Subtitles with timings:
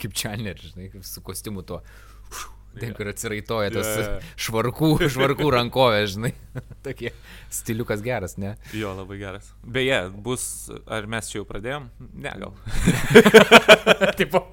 [0.00, 1.82] kaip Chandler, žinai, su kostiumu tuo.
[2.78, 4.26] Ten, kur atsiraitoja tas yeah.
[4.38, 6.32] švarkų, švarkų rankovė, žinai.
[6.86, 7.10] Tokie
[7.54, 8.54] stiliukas geras, ne?
[8.76, 9.48] Jo, labai geras.
[9.64, 10.44] Beje, bus,
[10.86, 11.88] ar mes čia jau pradėjom?
[12.12, 12.54] Ne, gal.
[14.20, 14.44] Tipo.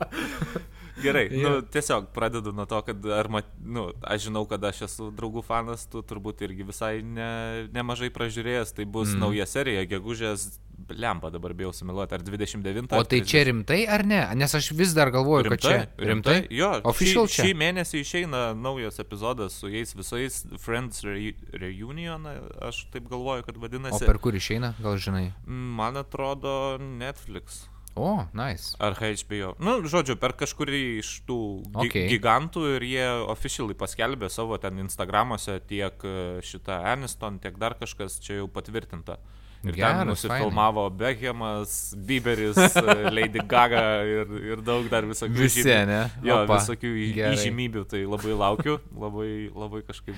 [1.04, 1.43] Gerai, yeah.
[1.43, 5.43] nu, tiesiog pradedu nuo to, kad ar, mat, nu, aš žinau, kad aš esu draugų
[5.46, 9.25] fanas, tu turbūt irgi visai ne, nemažai pražiūrėjęs, tai bus mm.
[9.25, 10.48] nauja serija, gegužės
[10.89, 12.94] lempa dabar bijau sumiluoti, ar 29.
[12.94, 13.30] O tai 30.
[13.30, 14.21] čia rimtai ar ne?
[14.36, 16.07] Nes aš vis dar galvoju, rimtai, kad čia rimtai.
[16.10, 16.55] rimtai?
[16.55, 17.46] Jo, Official šį, čia.
[17.46, 22.28] šį mėnesį išeina naujas epizodas su jais visais Friends Re Reunion,
[22.66, 24.04] aš taip galvoju, kad vadinasi.
[24.04, 25.30] O per kur išeina, gal žinai?
[25.46, 27.66] Man atrodo Netflix.
[27.96, 28.75] O, nice.
[28.83, 29.54] Ar HBO.
[29.64, 32.09] Nu, žodžiu, per kažkurį iš tų gi okay.
[32.11, 38.19] gigantų ir jie oficialiai paskelbė savo ten Instagramuose tiek e, šitą Aniston, tiek dar kažkas
[38.19, 39.16] čia jau patvirtinta.
[39.66, 42.58] Ir Geras, ten nusifilmavo Beckhamas, Bieberis,
[43.17, 45.86] Lady Gaga ir, ir daug dar visokių Visi, žymių.
[45.89, 46.02] ne?
[46.28, 47.33] Jo, Opa, visokių gerai.
[47.39, 50.16] įžymybių, tai labai laukiu, labai, labai kažkaip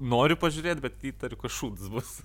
[0.00, 2.16] noriu pažiūrėti, bet įtariu, kad šūdas bus.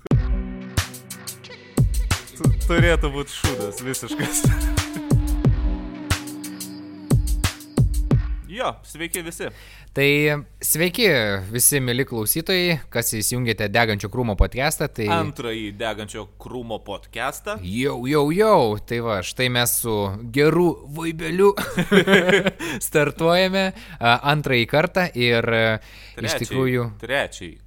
[2.65, 4.45] Turėtų būti šūdas visiškas.
[8.55, 9.49] Jo, sveiki visi.
[9.91, 10.09] Tai
[10.63, 11.07] sveiki
[11.51, 14.87] visi mėly klausytojai, kas įsijungėte Degančio krūmo podcastą.
[14.95, 15.09] Tai...
[15.11, 17.57] Antrąjį Degančio krūmo podcastą.
[17.67, 18.61] Jau, jau, jau.
[18.79, 19.95] Tai va, štai mes su
[20.37, 21.49] geru vaibeliu
[22.87, 23.65] startuojame
[23.99, 26.85] antrąjį kartą ir trečiai, iš tikrųjų.
[27.03, 27.57] Trečiai.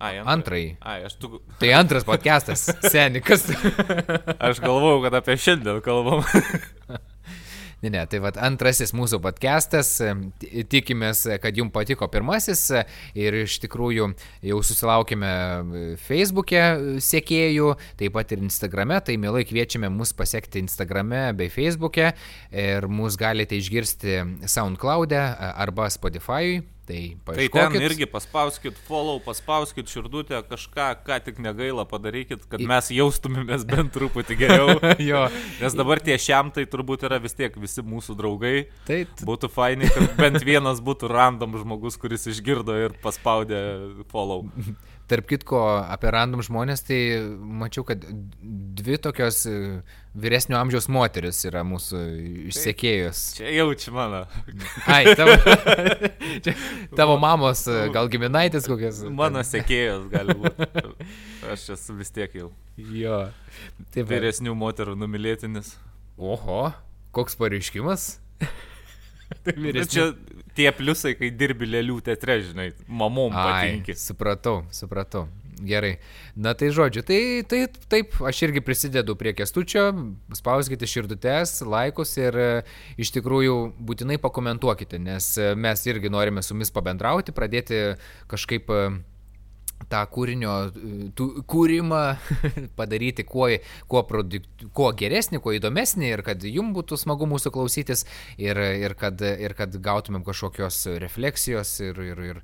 [0.00, 0.70] Ai, antrąjį.
[0.80, 1.42] Ai, aš tu.
[1.60, 3.50] Tai antras podcastas, senikas.
[4.48, 6.24] aš galvojau, kad apie šiandien kalbam.
[7.82, 9.90] Ne, ne, tai vad antrasis mūsų podcastas,
[10.72, 12.62] tikimės, kad jums patiko pirmasis.
[13.12, 14.06] Ir iš tikrųjų
[14.48, 15.32] jau susilaukime
[16.06, 16.62] Facebook'e
[17.04, 22.14] sekėjų, taip pat ir Instagrame, tai mielai kviečiame mus pasiekti Instagrame bei Facebook'e.
[22.56, 25.20] Ir mus galite išgirsti SoundCloud'e
[25.52, 26.75] arba Spotify'ui.
[26.86, 27.00] Tai,
[27.34, 33.64] tai ten irgi paspauskit follow, paspauskit širdutę, kažką, ką tik negaila padarykit, kad mes jaustumėmės
[33.66, 34.76] bent truputį geriau.
[35.10, 35.24] jo.
[35.58, 38.54] Nes dabar tie šiam tai turbūt yra vis tiek visi mūsų draugai.
[38.86, 39.18] Taip.
[39.26, 43.62] Būtų fainai, kad bent vienas būtų random žmogus, kuris išgirdo ir paspaudė
[44.12, 44.46] follow.
[45.06, 46.98] Tarp kitko, apie random žmonės, tai
[47.38, 48.02] mačiau, kad
[48.76, 49.54] dvi tokios e,
[50.18, 52.00] vyresnio amžiaus moteris yra mūsų
[52.50, 53.20] išsiekėjus.
[53.38, 54.24] Čia jaučiu mano.
[54.90, 55.36] Ai, tavo,
[56.44, 56.56] čia,
[56.98, 59.04] tavo mamos, e, gal giminaitis kokias.
[59.06, 60.70] Mano sekėjos gali būti.
[61.54, 62.50] Aš esu vis tiek jau.
[62.76, 63.28] Jo.
[63.94, 64.10] Taip.
[64.10, 65.76] Vyresnių moterų numylėtinis.
[66.18, 66.64] Oho,
[67.14, 68.16] koks pareiškimas?
[69.44, 69.92] tai vyresnių.
[69.92, 73.96] Čia tie pliusai, kai dirbi lėlių teatre, žinai, mamom patinki.
[73.98, 75.26] Supratau, supratau.
[75.56, 75.94] Gerai.
[76.36, 79.86] Na tai žodžiu, tai, tai taip, aš irgi prisidedu prie kestučio,
[80.36, 82.48] spauskite širdutes, laikus ir e,
[83.00, 83.54] iš tikrųjų
[83.88, 87.80] būtinai pakomentuokite, nes e, mes irgi norime su jumis pabendrauti, pradėti
[88.28, 88.98] kažkaip uh,
[89.90, 90.54] tą kūrinio
[91.16, 92.02] tų, kūrimą
[92.78, 93.48] padaryti kuo,
[93.90, 98.06] kuo, produkt, kuo geresnį, kuo įdomesnį ir kad jums būtų smagu mūsų klausytis
[98.38, 102.42] ir, ir, kad, ir kad gautumėm kažkokios refleksijos ir, ir, ir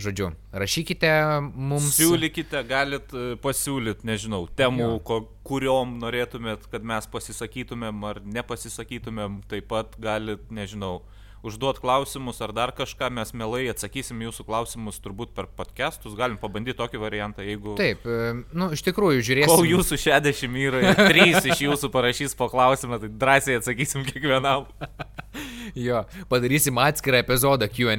[0.00, 1.10] žodžiu, rašykite
[1.54, 1.94] mums.
[1.98, 9.70] Siūlykite, galit e, pasiūlyti, nežinau, temų, ko, kuriuom norėtumėt, kad mes pasisakytumėm ar nepasisakytumėm, taip
[9.70, 11.04] pat galit, nežinau,
[11.44, 16.78] užduot klausimus ar dar kažką, mes mielai atsakysim jūsų klausimus turbūt per podcastus, galim pabandyti
[16.80, 17.76] tokį variantą, jeigu...
[17.78, 19.52] Taip, e, nu, iš tikrųjų, žiūrėsim.
[19.52, 24.70] Kol jūsų 60 yra ir 3 iš jūsų parašys po klausimą, tai drąsiai atsakysim kiekvienam.
[25.86, 27.96] jo, padarysim atskirą epizodą QA.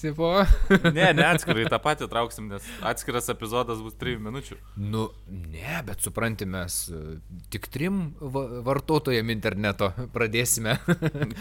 [0.00, 0.32] Tipo.
[0.96, 4.58] ne, ne atskirai, tą patį trauksim, nes atskiras epizodas bus 3 minučių.
[4.88, 7.02] Nu, ne, bet supranti, mes e,
[7.52, 8.08] tik trim
[8.66, 10.78] vartotojam interneto pradėsime.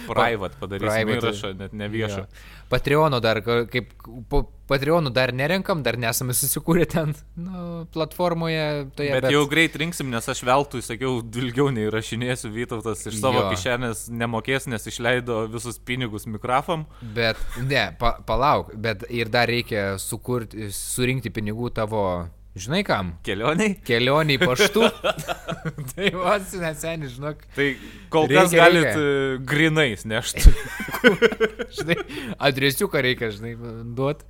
[0.07, 1.19] Private padarysime Private.
[1.21, 2.23] įrašą net ne viešą.
[2.25, 2.45] Ja.
[2.71, 3.93] Patreonų dar, kaip
[4.31, 8.87] po Patreonų dar nerenkam, dar nesame susikūrę ten nu, platformoje.
[8.97, 13.45] Toje, bet, bet jau greit rinksim, nes aš veltui sakiau, ilgiau neįrašinėsiu Vytautas iš savo
[13.45, 13.51] jo.
[13.53, 16.87] kišenės nemokės, nes išleido visus pinigus mikrofam.
[17.15, 22.03] Bet ne, pa, palauk, bet ir dar reikia sukurti, surinkti pinigų tavo
[22.57, 23.11] Žinai kam?
[23.21, 23.75] Kelioniai?
[23.85, 24.87] Kelioniai paštu.
[25.91, 27.43] tai vos neseniai, žinok.
[27.53, 27.67] Tai
[28.13, 29.03] kol reikia, kas galit reikia.
[29.03, 30.53] E, grinais nešti.
[31.77, 31.97] žinai,
[32.49, 33.53] adresiuką reikia, žinai,
[33.97, 34.25] duoti.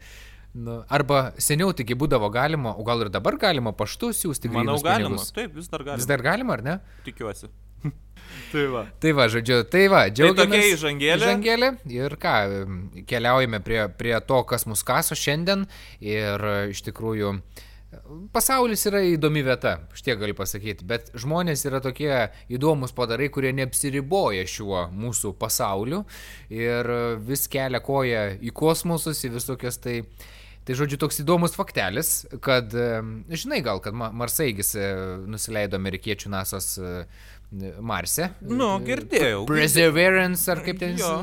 [0.58, 4.84] Nu, arba seniau taigi būdavo galima, o gal ir dabar galima paštu siūsti grinus Manau,
[4.84, 5.14] galima.
[5.14, 5.32] Pinigus.
[5.36, 6.02] Taip, vis dar galima.
[6.02, 6.76] Vis dar galima, ar ne?
[7.06, 7.52] Tikiuosi.
[8.54, 8.84] tai va.
[9.04, 10.42] Tai va, žodžiu, tai va, džiaugiamės.
[10.42, 11.22] Tai tokia įžangėlė.
[11.22, 11.72] Įžangėlė.
[11.94, 12.36] Ir ką,
[13.12, 15.68] keliaujame prie, prie to, kas mus kaso šiandien.
[16.02, 17.66] Ir iš tikrųjų, uh,
[18.36, 22.12] Pasaulis yra įdomi vieta, štie galiu pasakyti, bet žmonės yra tokie
[22.52, 26.02] įdomus padarai, kurie neapsiriboja šiuo mūsų pasauliu
[26.52, 26.90] ir
[27.24, 30.02] vis kelia koją į kosmosus, į visokias tai...
[30.68, 32.74] Tai žodžiu, toks įdomus faktelis, kad,
[33.32, 34.88] žinai gal, kad Marsaigis e,
[35.32, 36.92] nusileido amerikiečių NASA's e,
[37.80, 38.34] Marse.
[38.44, 39.46] Nu, girdėjau.
[39.48, 41.14] Perseverance ar kaip ten jo.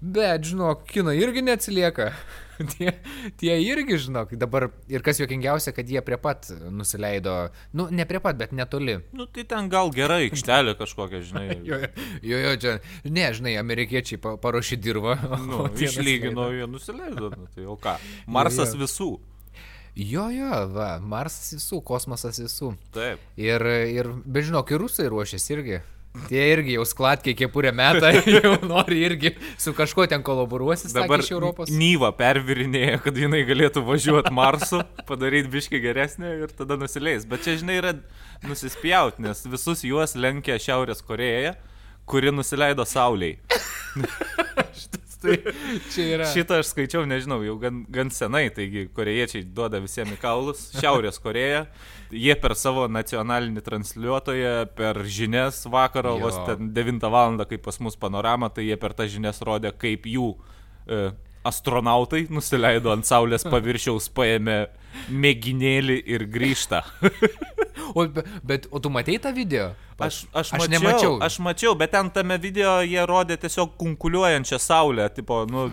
[0.00, 2.14] Bet, žinok, kino irgi neatsilieka.
[2.74, 2.92] tie,
[3.40, 7.36] tie irgi, žinok, dabar ir kas juokingiausia, kad jie prie pat nusileido,
[7.76, 8.98] nu, ne prie pat, bet netoli.
[9.16, 11.46] Nu, tai ten gal gerai, aikštelė kažkokia, žinai.
[11.70, 11.80] jo,
[12.22, 12.76] jo, jo, čia,
[13.06, 15.18] ne, žinai, amerikiečiai paruošė dirbą.
[15.48, 17.94] Nu, išlygino, jie nusileido, nu, tai o ką?
[18.28, 18.80] Marsas jo, jo.
[18.82, 19.10] visų.
[19.98, 22.74] Jo, jo, va, Marsas visų, kosmosas visų.
[22.94, 23.22] Taip.
[23.40, 25.80] Ir, ir bežinok, ir rusai ruošiasi irgi.
[26.26, 30.92] Tie irgi jau sklatkiai kepurę metą, jau nori irgi su kažkuo ten kolaboruosis.
[30.96, 31.72] Dabar iš Europos.
[31.72, 37.26] Nyva pervirinėja, kad jinai galėtų važiuoti Marsu, padaryti biški geresnį ir tada nusileis.
[37.28, 37.94] Bet čia, žinai, yra
[38.46, 41.56] nusispjaut, nes visus juos lenkia Šiaurės Koreja,
[42.08, 43.38] kuri nusileido Sauliai.
[45.22, 45.36] tai
[45.92, 46.28] čia yra.
[46.32, 50.68] Šitą aš skaičiau, nežinau, jau gan, gan senai, taigi korejiečiai duoda visiems kaulus.
[50.78, 51.64] Šiaurės Koreja,
[52.14, 57.38] jie per savo nacionalinį transliuotoją, per žinias vakaro, vos ten 9 val.
[57.48, 60.32] kaip pas mus panorama, tai jie per tą žinias rodė, kaip jų
[60.86, 61.10] e,
[61.46, 64.58] astronautai nusileido ant Saulės paviršiaus, paėmė
[65.12, 66.82] mėginėlį ir grįžta.
[67.98, 68.06] o,
[68.42, 69.70] bet, o tu matei tą video?
[69.98, 71.14] Aš, aš, aš mačiau, nemačiau.
[71.24, 75.68] Aš mačiau, bet ten tame video jie rodė tiesiog kunkuliuojančią Saulę, tipo, nu,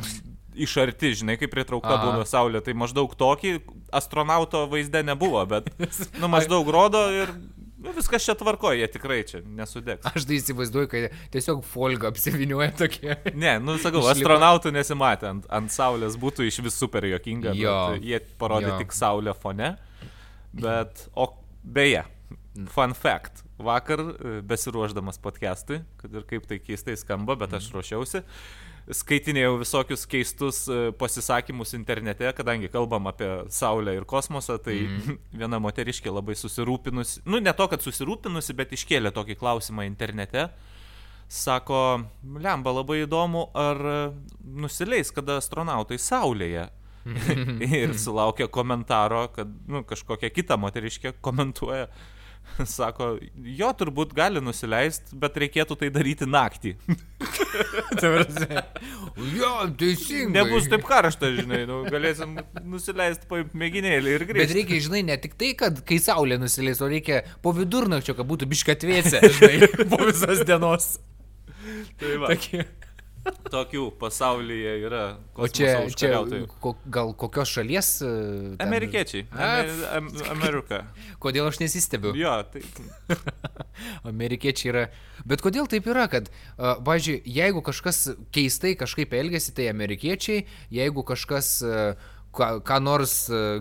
[0.55, 2.05] iš arti, žinai, kaip pritraukta Aha.
[2.07, 2.61] būna Saulė.
[2.65, 3.57] Tai maždaug tokį
[3.95, 5.69] astronauto vaizdą nebuvo, bet,
[6.21, 7.33] nu, maždaug rodo ir
[7.95, 10.07] viskas čia tvarkoja, jie tikrai čia nesudegs.
[10.09, 13.13] Aš tai įsivaizduoju, kad tiesiog folga apsivinioja tokie.
[13.33, 14.15] Ne, nu sakau, Išlipa.
[14.15, 17.55] astronautų nesimatė, ant, ant Saulės būtų iš vis super jokinga.
[17.59, 17.77] Jo.
[18.01, 18.81] Jie parodė jo.
[18.83, 19.75] tik Saulę fone.
[20.55, 21.29] Bet, o
[21.61, 22.05] beje,
[22.71, 23.43] fun fact.
[23.55, 27.77] Vakar, e, besiruoždamas podcastui, kad ir kaip tai keistai skamba, bet aš mhm.
[27.77, 28.23] ruošiausi.
[28.23, 35.17] Mm skaitinėjau visokius keistus e, pasisakymus internete, kadangi kalbam apie Saulę ir kosmosą, tai mm.
[35.41, 40.49] viena moteriškė labai susirūpinusi, nu ne to, kad susirūpinusi, bet iškėlė tokį klausimą internete.
[41.25, 42.05] Sako,
[42.37, 43.79] lemba labai įdomu, ar
[44.45, 46.67] nusileis kada astronautai Saulėje.
[47.79, 51.87] ir sulaukia komentaro, kad nu, kažkokia kita moteriškė komentuoja,
[52.77, 53.15] Sako,
[53.57, 56.75] jo turbūt gali nusileisti, bet reikėtų tai daryti naktį.
[59.39, 60.33] jo, teisingai.
[60.35, 64.43] Nebus taip karšta, žinai, nu, galėsim nusileisti po mėginėlį ir grįžti.
[64.43, 68.29] Bet reikia, žinai, ne tik tai, kad kai saulė nusileis, o reikia po vidurnakčio, kad
[68.29, 70.95] būtų biškatvėse, žinai, po visas dienos.
[71.99, 72.33] Tai va.
[72.33, 72.65] Tokie.
[73.49, 75.03] Tokių pasaulyje yra.
[75.37, 76.19] O čia, čia
[76.61, 77.89] ko, gal kokios šalies?
[78.05, 78.09] E,
[78.57, 78.65] ten...
[78.67, 79.25] Amerikiečiai.
[79.33, 80.81] Amer, am, Amerika.
[81.23, 82.13] Kodėl aš nesistebiu?
[82.17, 82.63] Jo, tai.
[84.11, 84.87] Amerikiečiai yra.
[85.25, 88.03] Bet kodėl taip yra, kad, uh, važiuoju, jeigu kažkas
[88.35, 93.15] keistai kažkaip elgesi, tai amerikiečiai, jeigu kažkas uh, ką, ką nors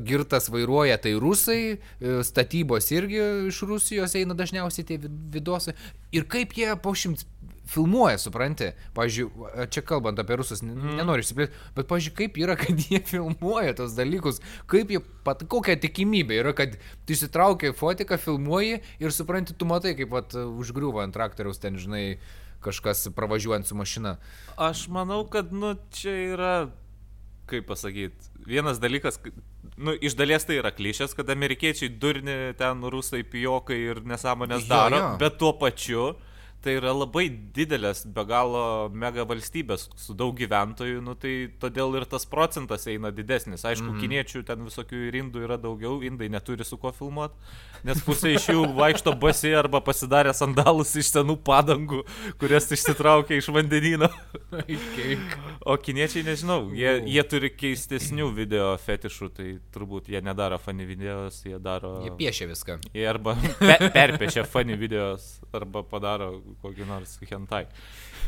[0.07, 1.79] girtas vairuoja, tai rusai,
[2.27, 3.21] statybos irgi
[3.51, 5.77] iš Rusijos eina dažniausiai tie vidosai.
[6.15, 7.27] Ir kaip jie po šimts
[7.71, 8.71] filmuoja, supranti.
[8.97, 9.31] Pavyzdžiui,
[9.73, 10.97] čia kalbant apie rusus, mm.
[10.99, 14.41] nenoriu išsiplėsti, bet, pavyzdžiui, kaip yra, kad jie filmuoja tos dalykus,
[14.71, 19.95] kaip jie, pat, kokia tikimybė yra, kad tu įsitraukia fotiką, filmuoji ir supranti, tu matai,
[19.99, 22.05] kaip pat užgriuvo ant traktoriaus ten, žinai,
[22.65, 24.17] kažkas pravažiuojant su mašina.
[24.57, 26.55] Aš manau, kad, nu, čia yra,
[27.51, 29.21] kaip pasakyti, vienas dalykas,
[29.77, 34.97] nu, iš dalies tai yra klišės, kad amerikiečiai durni ten rusai pijokai ir nesąmonės daro,
[35.01, 35.19] jo, jo.
[35.21, 36.07] bet tuo pačiu
[36.65, 42.07] tai yra labai didelės, be galo mega valstybės su daug gyventojų, nu, tai todėl ir
[42.09, 43.67] tas procentas eina didesnis.
[43.69, 44.01] Aišku, mm.
[44.01, 47.37] kiniečių ten visokių ir indų yra daugiau, indai neturi su kuo filmuoti,
[47.85, 52.01] nes pusė iš jų vaikšto basi arba pasidarė sandalus iš senų padangų,
[52.41, 54.09] kurias išsitraukė iš vandenino.
[55.69, 61.43] o kiniečiai, nežinau, jie, jie turi keistesnių video fetišų, tai turbūt jie nedaro funny videos,
[61.45, 61.99] jie daro...
[62.07, 62.81] Jie piešia viską.
[62.97, 67.65] Jie arba pe perpiešia funny videos, arba padaro kokį nors hentai.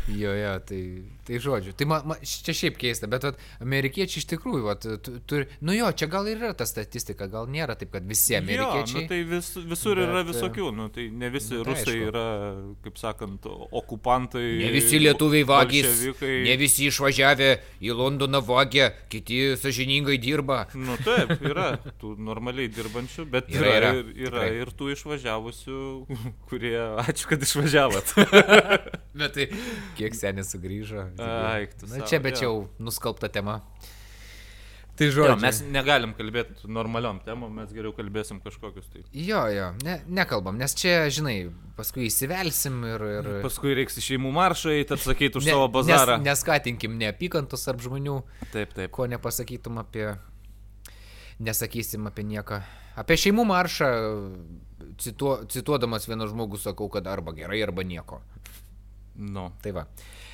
[0.08, 0.80] Jo, jo, tai,
[1.26, 1.72] tai žodžiu.
[1.74, 4.86] Tai ma, ma, čia šiaip keista, bet vat, amerikiečiai iš tikrųjų, vat,
[5.26, 9.00] turi, nu jo, čia gal ir yra ta statistika, gal nėra taip, kad visi amerikiečiai.
[9.00, 12.10] Jo, nu, tai vis, visur bet, yra visokių, nu, tai ne visi tai rusai aišku.
[12.12, 12.26] yra,
[12.84, 13.48] kaip sakant,
[13.80, 14.44] okupantai.
[14.62, 17.50] Ne visi lietuviai vagys, ne visi išvažiavę
[17.82, 20.62] į Londoną vagę, kiti sažiningai dirba.
[20.78, 25.82] Nu taip, yra tų normaliai dirbančių, bet yra, yra, yra, yra ir tų išvažiavusių,
[26.46, 28.14] kurie, ačiū, kad išvažiavot.
[29.18, 29.50] bet tai
[29.96, 31.06] Kiek senis sugrįžo.
[31.22, 31.88] Ai, tu.
[31.90, 33.62] Na, čia bet jau nuskalbta tema.
[34.96, 35.28] Tai žodžiu.
[35.28, 39.02] Jo, mes negalim kalbėti normaliom temom, mes geriau kalbėsim kažkokius tai.
[39.12, 41.34] Jo, jo, ne, nekalbam, nes čia, žinai,
[41.76, 43.04] paskui įsivelsim ir...
[43.18, 43.28] ir...
[43.44, 46.16] Paskui reiks į šeimų maršą, tad sakyti už ne, savo bazarą.
[46.22, 48.22] Nes, neskatinkim neapykantos tarp žmonių.
[48.54, 48.88] Taip, taip.
[48.96, 50.14] Ko nepasakytum apie...
[51.44, 52.62] Nesakysim apie nieką.
[52.96, 53.88] Apie šeimų maršą,
[55.04, 58.22] cituo, cituodamas vieną žmogų, sakau, kad arba gerai, arba nieko.
[59.16, 59.50] Nu.
[59.62, 59.86] Tai va.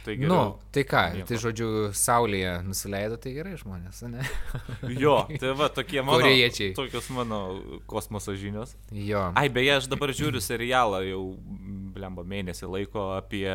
[0.03, 1.27] Tai, geriau, nu, tai ką, nieko.
[1.31, 4.25] tai žodžiu, saulėje nusileido, tai gerai žmonės, ne?
[5.05, 6.19] jo, tai va, tokie mano.
[6.19, 6.73] Korejiečiai.
[6.75, 7.39] Tokios mano
[7.87, 8.75] kosmoso žinios.
[8.91, 9.29] Jo.
[9.39, 11.23] Ai, beje, aš dabar žiūriu serialą jau,
[11.95, 13.47] blemba, mėnesį laiko apie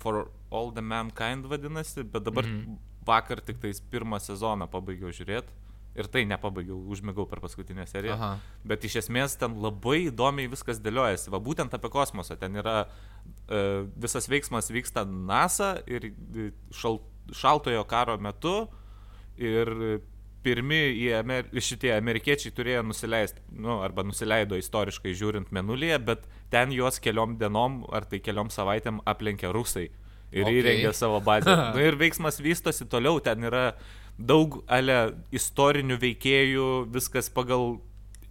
[0.00, 2.80] For All the Mankind vadinasi, bet dabar mm -hmm.
[3.04, 5.65] vakar tik tais pirmą sezoną pabaigiau žiūrėti
[5.98, 8.16] ir tai nepabaigiau, užmigau per paskutinę seriją.
[8.16, 8.30] Aha.
[8.66, 11.30] Bet iš esmės ten labai įdomiai viskas dėliojasi.
[11.34, 12.38] Va būtent apie kosmosą.
[12.40, 13.62] Ten yra e,
[13.96, 17.00] visas veiksmas vyksta NASA ir e, šal,
[17.32, 18.58] šaltojo karo metu.
[19.36, 19.68] Ir
[20.46, 20.80] pirmi
[21.18, 27.34] Amer šitie amerikiečiai turėjo nusileisti, nu, arba nusileido istoriškai žiūrint menulyje, bet ten juos keliom
[27.40, 29.88] dienom ar tai keliom savaitėm aplenkė rusai
[30.30, 30.60] ir okay.
[30.60, 31.54] įrengė savo bazę.
[31.74, 33.66] nu, ir veiksmas vystosi toliau, ten yra
[34.18, 37.78] daug ale istorinių veikėjų, viskas pagal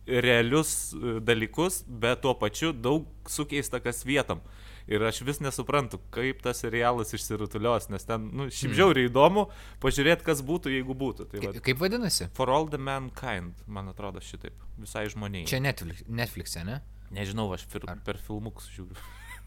[0.06, 4.42] realius e, dalykus, bet tuo pačiu daug sukeista kas vietam.
[4.86, 8.78] Ir aš vis nesuprantu, kaip tas serialas išsirutulios, nes ten, nu, šiaip hmm.
[8.78, 9.48] žiauriai įdomu
[9.82, 11.26] pažiūrėti, kas būtų, jeigu būtų.
[11.32, 12.30] Tai, va, kaip vadinasi?
[12.38, 15.48] For all the mankind, man atrodo šitaip, visai žmoniai.
[15.50, 16.84] Čia Netflix, Netflix'e, ne?
[17.16, 19.02] Nežinau, aš per, per filmukus žiūriu.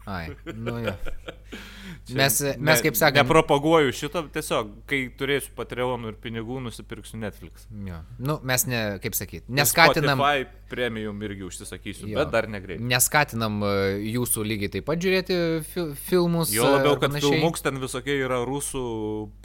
[0.05, 0.95] Ai, nu jo.
[2.09, 3.21] Mes, mes kaip sakome.
[3.21, 7.67] Nepropaguoju šito, tiesiog, kai turėsiu Patreonų ir pinigų, nusipirksiu Netflix.
[7.85, 7.99] Jo.
[8.17, 10.21] Nu, mes, ne, kaip sakyti, neskatinam.
[10.21, 12.17] Spotify premium irgi užsisakysiu, jo.
[12.17, 12.85] bet dar negreitai.
[12.89, 13.73] Neskatinam e,
[14.09, 15.39] jūsų lygiai taip pat žiūrėti
[15.69, 16.53] fi filmus.
[16.55, 18.85] Jo labiau, kad filmuks ten visokie yra rusų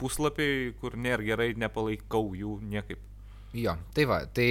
[0.01, 3.01] puslapiai, kur nėra gerai, nepalaikau jų niekaip.
[3.55, 4.47] Jo, tai va, tai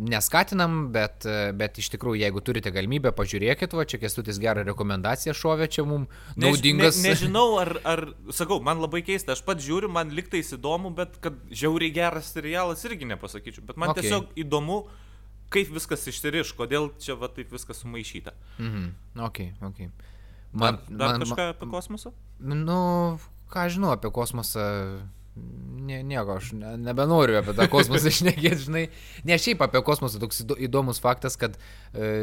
[0.00, 1.26] neskatinam, bet,
[1.58, 6.08] bet iš tikrųjų, jeigu turite galimybę, pažiūrėkit, va, čia kestutis gerą rekomendaciją šovė, čia mums
[6.40, 6.96] naudingas.
[7.02, 10.94] Ne, ne, nežinau, ar, ar, sakau, man labai keista, aš pat žiūriu, man liktais įdomu,
[10.96, 14.06] bet kad žiauriai geras serialas irgi nepasakyčiau, bet man okay.
[14.06, 14.80] tiesiog įdomu,
[15.52, 18.32] kaip viskas išsiriš, kodėl čia va taip viskas sumaišyta.
[18.62, 18.92] Mhm,
[19.28, 19.82] ok, ok.
[20.52, 22.16] Man, dar, dar man, kažką apie kosmosą?
[22.40, 22.78] Nu,
[23.52, 24.64] ką žinau apie kosmosą
[25.82, 28.82] Ne, nieko, aš ne, nebenoriu apie tą kosmosą išnekėti, žinai.
[29.28, 31.60] Ne, šiaip apie kosmosą toks įdomus faktas, kad e,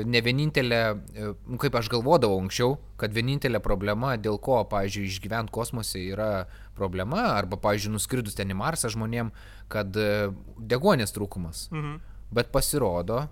[0.07, 0.95] ne vienintelė, e,
[1.33, 6.45] nu, kaip aš galvodavau anksčiau, kad vienintelė problema, dėl ko, pavyzdžiui, išgyventi kosmose yra
[6.77, 9.27] problema, arba, pavyzdžiui, nuskridus ten į Marsą žmonėm,
[9.73, 10.29] kad e,
[10.61, 11.57] degonės trūkumas.
[11.73, 11.93] Mhm.
[12.39, 13.27] Bet pasirodo, e,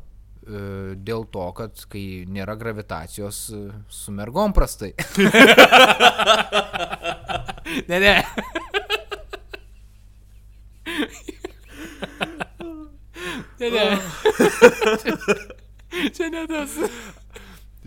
[0.98, 3.56] dėl to, kad kai nėra gravitacijos, e,
[3.94, 4.92] su mergom prastai.
[7.88, 8.16] ne, ne.
[13.60, 13.98] Ne, ne.
[16.16, 16.78] Čia ne tas.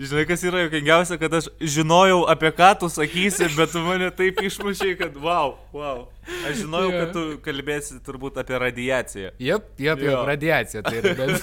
[0.00, 4.40] Žinai, kas yra jokingiausia, kad aš žinojau, apie ką tu sakysi, bet tu mane taip
[4.48, 6.08] išmušiai, kad wow, wow.
[6.48, 7.02] Aš žinojau, yeah.
[7.02, 9.28] kad tu kalbėsi turbūt apie radiaciją.
[9.36, 11.12] Jep, jep, jep, radiacija tai yra.
[11.20, 11.36] Bet,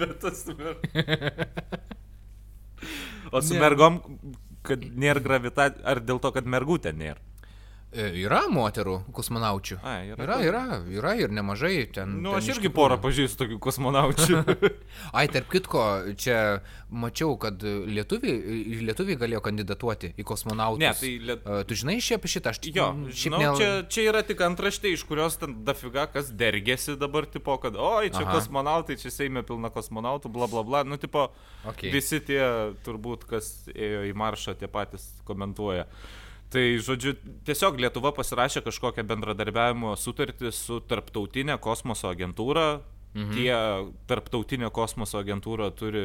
[0.00, 0.82] bet tas mergom.
[3.34, 3.98] O su mergom,
[4.66, 7.20] kad nėra gravitacijos, ar dėl to, kad mergų ten nėra?
[7.96, 9.78] E, yra moterų kosmonaučių.
[9.80, 10.62] A, yra, yra, yra,
[10.92, 12.18] yra ir nemažai ten.
[12.20, 14.40] Nu, ten aš irgi porą pažįstu tokių kosmonaučių.
[15.16, 15.84] Ai, tarp kitko,
[16.20, 16.40] čia
[16.92, 20.82] mačiau, kad lietuviai, lietuviai galėjo kandidatuoti į kosmonautus.
[20.82, 21.48] Ne, tai liet...
[21.70, 22.52] Tu žinai šia apie šitą?
[22.52, 22.90] Aš jo,
[23.22, 23.54] žinau, ne...
[23.60, 28.10] čia, čia yra tik antraštė, iš kurios ten dafiga kas dergėsi dabar, tipo, kad, oi,
[28.12, 28.36] čia Aha.
[28.36, 30.84] kosmonautai, čia Seime pilna kosmonautų, bla bla bla.
[30.84, 31.30] Nu, tipo,
[31.64, 31.88] okay.
[31.94, 32.42] visi tie
[32.84, 35.88] turbūt, kas ėjo į maršą, tie patys komentuoja.
[36.52, 42.82] Tai, žodžiu, tiesiog Lietuva pasirašė kažkokią bendradarbiavimo sutartį su tarptautinė kosmoso agentūra.
[43.16, 43.32] Mhm.
[43.34, 46.04] Tie tarptautinė kosmoso agentūra turi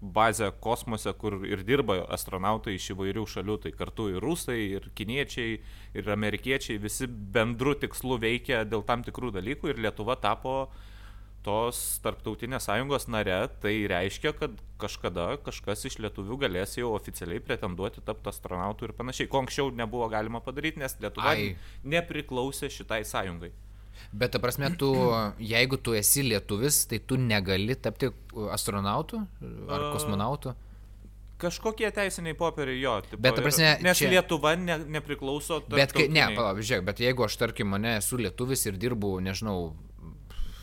[0.00, 5.58] bazę kosmose, kur ir dirba astronautai iš įvairių šalių, tai kartu ir rusai, ir kiniečiai,
[5.96, 10.86] ir amerikiečiai, visi bendru tikslu veikia dėl tam tikrų dalykų ir Lietuva tapo uh,
[11.44, 18.04] tos tarptautinės sąjungos nare, tai reiškia, kad kažkada kažkas iš lietuvių galės jau oficialiai pretenduoti
[18.04, 19.30] tapti astronautų ir panašiai.
[19.30, 21.50] Ko anksčiau nebuvo galima padaryti, nes Lietuva Ai.
[21.84, 23.52] nepriklausė šitai sąjungai.
[24.12, 24.90] Bet, ta prasme, tu,
[25.52, 28.10] jeigu tu esi lietuvis, tai tu negali tapti
[28.52, 29.24] astronautu
[29.68, 30.56] ar kosmonautu?
[31.40, 32.94] Kažkokie teisiniai popieriai jo.
[33.06, 34.10] Tipo, bet, ta prasme, nes čia...
[34.12, 35.62] Lietuva ne, nepriklauso.
[35.72, 39.70] Bet, kai, ne, palauk, žiūrėk, bet jeigu aš, tarkim, mane esu lietuvis ir dirbu, nežinau,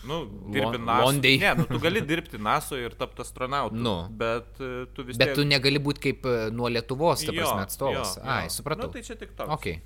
[0.07, 0.19] Nu,
[0.53, 1.11] dirbi NASA.
[1.21, 3.75] Ne, nu, tu gali dirbti NASA ir tapti astronautu.
[3.75, 3.95] Nu.
[4.21, 5.25] Bet uh, tu vis tiek.
[5.25, 8.15] Bet tu negali būti kaip uh, nuo Lietuvos, ta prasme, atstovas.
[8.15, 8.31] Jo, jo.
[8.37, 8.87] Ai, supratau.
[8.87, 9.51] Na, nu, tai čia tik toks.
[9.59, 9.81] Okay.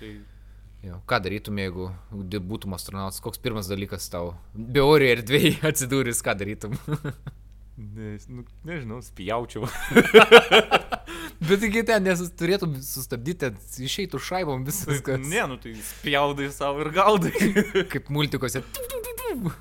[0.00, 0.14] Tai...
[0.86, 1.88] Jo, ką darytum, jeigu
[2.46, 3.18] būtum astronautas?
[3.24, 4.36] Koks pirmas dalykas tau?
[4.54, 6.78] Beorė erdvėjai atsidūris, ką darytum?
[7.76, 9.66] Ne, nu, nežinau, spjaučiau.
[11.48, 12.06] Bet taigi ten
[12.40, 13.50] turėtum sustabdyti,
[13.84, 15.20] išeitų šaibom visas, kas.
[15.20, 17.34] ne, nu tai spjaudai savo ir gaudai.
[17.92, 18.64] Kaip multikose.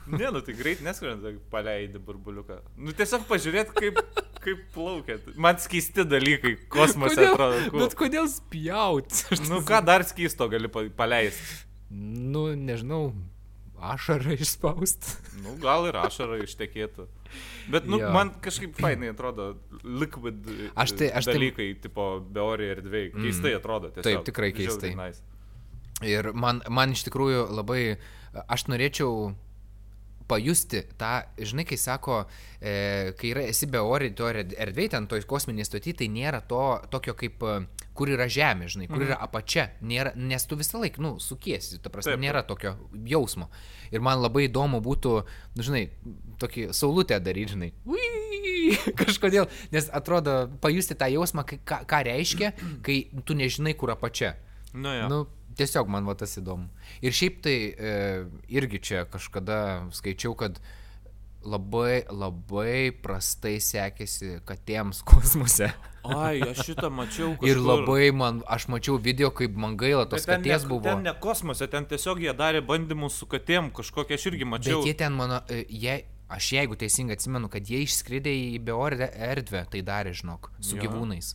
[0.07, 2.59] Ne, nu tai greit neskrenda, paleidi burbuliuką.
[2.77, 3.99] Nu tiesiog pažiūrėt, kaip,
[4.43, 5.19] kaip plaukia.
[5.41, 7.61] Man skeisti dalykai kosmose atrodo.
[7.69, 7.83] Cool.
[7.85, 9.11] Bet kodėl spjaut?
[9.51, 11.63] Nu ką dar skeisto gali pa- paleisti?
[11.95, 13.13] Nu, nežinau,
[13.81, 15.05] ašarą išspaust.
[15.45, 17.05] Nu, gal ir ašara ištekėtų.
[17.69, 18.09] Bet, nu, Jo.
[18.15, 20.45] man kažkaip fainai atrodo liquid
[20.79, 23.11] Aš tai- aš tai- dalykai, tipo, beorė erdvėjai.
[23.17, 24.07] Keistai atrodo tiesiog.
[24.07, 24.93] Taip, tikrai keistai.
[24.95, 25.21] Nice.
[26.03, 27.97] Ir man, man iš tikrųjų labai,
[28.51, 29.33] aš norėčiau
[30.27, 32.23] pajusti tą, žinai, kai sako,
[32.59, 36.61] e, kai yra, esi be ori, to erdvėje, ten toj kosminėje stoti, tai nėra to
[36.93, 41.03] tokio kaip, e, kur yra žemė, žinai, kur yra apačia, nėra, nes tu visą laiką,
[41.03, 42.25] nu, sukiesi, ta prasme, Taip, taip.
[42.25, 42.75] nėra tokio
[43.07, 43.49] jausmo.
[43.93, 45.13] Ir man labai įdomu būtų,
[45.55, 45.85] nu, žinai,
[46.41, 47.71] tokį saulutę daryti, žinai.
[47.85, 48.09] Ui,
[49.01, 52.51] kažkodėl, nes atrodo, pajusti tą jausmą, kai, ką, ką reiškia,
[52.85, 54.35] kai tu nežinai, kur apačia.
[54.75, 55.07] Nu, jo.
[55.07, 55.19] Nu,
[55.57, 56.69] tiesiog man va tas įdomu.
[57.05, 57.93] Ir šiaip tai e,
[58.51, 59.59] irgi čia kažkada
[59.95, 60.59] skaičiau, kad
[61.45, 65.69] labai, labai prastai sekėsi katėms kosmose.
[66.05, 67.31] Ai, aš šitą mačiau.
[67.37, 67.49] Kažkur.
[67.49, 70.85] Ir labai man, aš mačiau video, kaip man gaila Bet tos ten katės ne, buvo.
[70.85, 74.83] Ten ne kosmose, ten tiesiog jie darė bandymus su katėm, kažkokią aš irgi mačiau.
[74.83, 79.09] Bet jie ten mano, e, jie, aš jeigu teisingai atsimenu, kad jie išskridė į beorę
[79.31, 80.85] erdvę, tai darė, žinok, su Jo.
[80.85, 81.33] gyvūnais.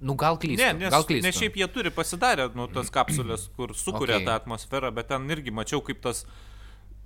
[0.00, 0.62] Nu, gal klystu.
[0.62, 1.26] Ne, nes, gal klystu.
[1.26, 4.28] nes šiaip jie turi pasidarę, nu, tas kapsulės, kur sukuria Okay.
[4.28, 6.24] tą atmosferą, bet ten irgi mačiau, kaip tas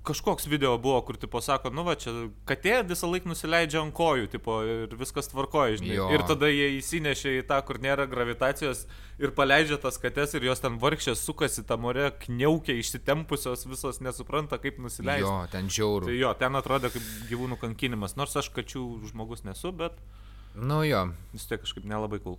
[0.03, 2.11] kažkoks video buvo, kur, tipo, sako, nu, va, čia
[2.45, 5.95] katė visą laiką nusileidžia ant kojų, tipo, ir viskas tvarkoja, žinai.
[5.95, 6.09] Jo.
[6.11, 8.83] Ir tada jie įsinešė į tą, kur nėra gravitacijos
[9.23, 14.59] ir paleidžia tas katės ir jos ten vargšės sukasi tam ore, kniaukia, išsitempusios, visos nesupranta,
[14.59, 15.23] kaip nusileisti.
[15.23, 16.11] Jo, ten žiauru.
[16.11, 18.83] Tai jo, ten atrodė kaip gyvūnų kankinimas, nors aš kačių
[19.13, 19.95] žmogus nesu, bet
[20.53, 22.37] Nu jo, vis tiek kažkaip nelabai cool.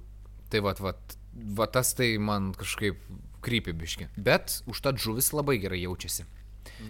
[0.52, 1.16] Tai vat, vat,
[1.58, 3.00] vat tas tai man kažkaip
[3.44, 4.10] krypibiški.
[4.16, 6.24] Bet užtat žuvis labai gerai jaučiasi.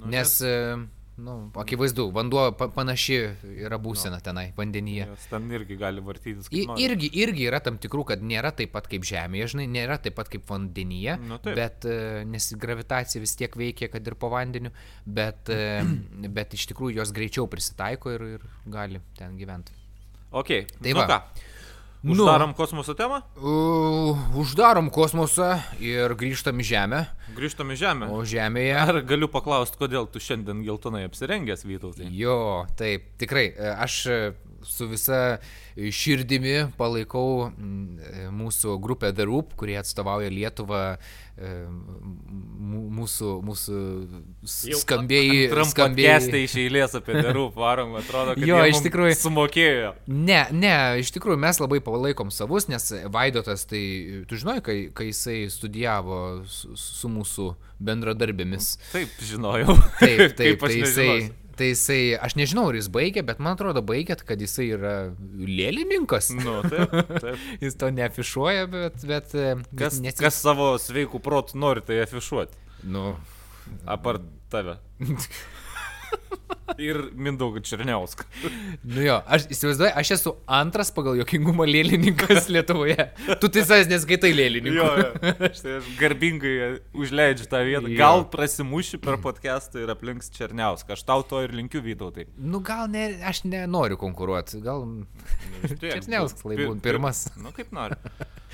[0.01, 0.77] Nu, Nes, e,
[1.19, 3.17] nu, akivaizdu, vanduo pa panaši
[3.67, 5.07] yra būsena tenai, vandenyje.
[5.11, 6.49] Jos ten irgi gali vartytis.
[6.55, 10.15] I, irgi, irgi yra tam tikrų, kad nėra taip pat kaip žemėje, žinai, nėra taip
[10.19, 11.57] pat kaip vandenyje, Nu, taip.
[11.59, 11.97] bet e,
[12.31, 14.71] nes gravitacija vis tiek veikia, kad ir po vandeniu,
[15.07, 15.83] bet, e,
[16.39, 19.75] bet iš tikrųjų jos greičiau prisitaiko ir, ir gali ten gyventi.
[20.35, 21.07] Ok, Tai tai nu va.
[21.11, 21.51] ką?
[22.05, 22.13] Nu.
[22.13, 26.99] Uždarom kosmoso temą, Uh, uždarom kosmosą ir grįžtam į Žemę,
[27.37, 28.09] grįžtam į Žemę.
[28.13, 32.11] o Žemėje Ar galiu paklausti, kodėl tu šiandien geltonai apsirengęs, Vytautai?
[32.13, 33.47] Jo, taip, tikrai.
[33.57, 34.19] e, Aš e,
[34.69, 35.21] su visa
[35.75, 40.83] širdimi palaikau mm, mūsų grupę The Roop, kurie atstovauja Lietuvą,
[41.35, 41.51] e,
[42.95, 43.81] mūsų, mūsų
[44.85, 45.49] skambėjai.
[45.53, 49.19] Trampakestai iš eilės apie derų varom, atrodo, kad Jo, iš tikrųjų.
[49.19, 49.93] sumokėjo.
[50.07, 53.85] Ne, ne, iš tikrųjų mes labai palaikom savus, nes Vaidotas, tai
[54.31, 57.51] tu žinai, kai, kai jisai studijavo su, su mūsų
[57.85, 58.77] bendradarbėmis.
[58.93, 59.75] Taip, žinojau.
[59.99, 61.44] Taip, taip, tai jisai, nežinosiu.
[61.59, 64.95] Tai jisai, aš nežinau, ar jis baigė, bet man atrodo baigėt, kad jisai yra
[65.39, 66.31] lėlininkas.
[66.37, 67.39] Nu, taip, taip.
[67.65, 72.59] Jis to neafišuoja, bet, bet, e, Kas, nesi- kas savo sveikų protų nori tai afišuoti?
[72.91, 73.15] Nu,
[73.89, 74.77] Apart tave.
[76.81, 78.25] Ir Mindaugą Černiauską.
[78.85, 83.09] nu jo, aš įsivaizduoju, aš esu antras pagal jokingumą lėlininkas Lietuvoje.
[83.43, 84.77] Tu tai savęs neskaitai lėlininkų.
[84.79, 85.35] Jo, jo.
[85.61, 86.55] Tai aš garbingai
[86.97, 87.91] užleidžiu tą vietą.
[87.93, 87.99] Jo.
[88.01, 90.97] Gal prasimuši per podcastą ir aplinks Černiauską.
[90.97, 92.29] Aš tau to ir linkiu Vytautai.
[92.41, 94.87] Nu gal ne, aš nenoriu konkuruoti, gal
[95.69, 97.27] Černiauskas lai būtų pirmas.
[97.41, 97.99] Nu, kaip nori.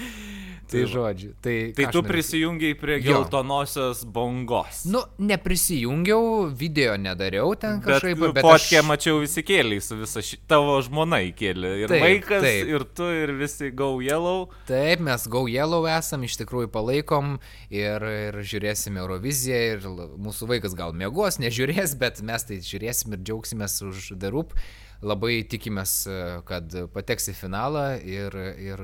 [0.70, 0.90] tai va.
[0.94, 1.32] žodžiu.
[1.42, 4.84] Tai, Tai tu prisijungiai prie geltonosios bangos.
[4.90, 8.86] Nu, neprisijungiau, video nedariau ten Bet, kažkaip, bet potkę aš...
[8.88, 10.40] mačiau visi kėliai su visa ši...
[10.50, 11.72] tavo žmona įkėlė.
[11.84, 12.72] Ir Taip, vaikas, taip.
[12.74, 14.48] ir tu, ir visi go yellow.
[14.68, 17.36] Taip, mes Go Yellow esam, iš tikrųjų palaikom
[17.70, 19.88] ir, ir žiūrėsim Euroviziją ir
[20.20, 24.56] mūsų vaikas gal mėgos, nežiūrės, bet mes tai žiūrėsim ir džiaugsimės už Roop.
[25.00, 28.82] Labai tikimės, e, kad pateks į finalą ir, ir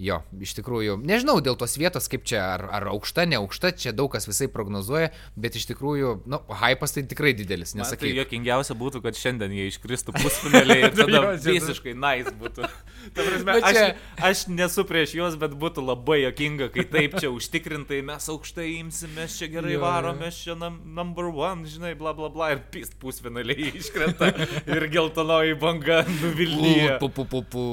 [0.00, 3.92] jo, iš tikrųjų, nežinau dėl tos vietos, kaip čia, ar, ar aukšta, ne aukšta, čia
[3.94, 8.74] daug kas visai prognozuoja, bet iš tikrųjų, nu, hypas tai tikrai didelis, Man tai jokingiausia
[8.78, 12.66] būtų, kad šiandien jie iškristų pusfinaliai ir tada Jo, visiškai nice būtų.
[13.14, 13.78] Prasme, Bet aš,
[14.24, 19.12] aš nesu prieš juos, bet būtų labai jokinga, kai taip čia užtikrintai mes aukštai imsim,
[19.14, 20.24] mes čia gerai Jo, varom, jo.
[20.24, 24.32] mes čia num, number one, žinai, bla bla bla ir pist pusfinaliai iškrenta
[24.74, 26.98] ir geltonoji banga nuvilnyja.
[27.02, 27.68] Pu, pu, pu, pu.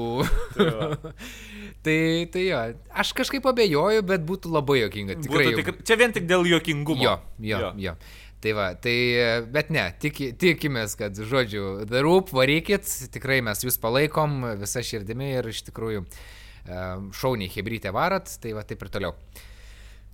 [0.57, 0.91] Tai va.
[1.85, 1.99] Tai,
[2.33, 2.63] tai jo,
[3.03, 5.19] aš kažkaip abejoju, bet būtų labai jokinga.
[5.23, 5.45] Tikrai.
[5.47, 5.79] Būtų tikr...
[5.87, 7.03] Čia vien tik dėl jokingumo.
[7.03, 7.71] Jo, jo, jo.
[7.85, 7.95] jo.
[8.41, 8.95] Tai va, tai,
[9.53, 15.35] bet ne, tiki, tikimės, kad, žodžiu, The Roop, varykit, tikrai mes jūs palaikom visą širdimi
[15.35, 16.07] ir iš tikrųjų
[17.17, 19.13] šauniai hebrytę varat, tai va, taip ir toliau.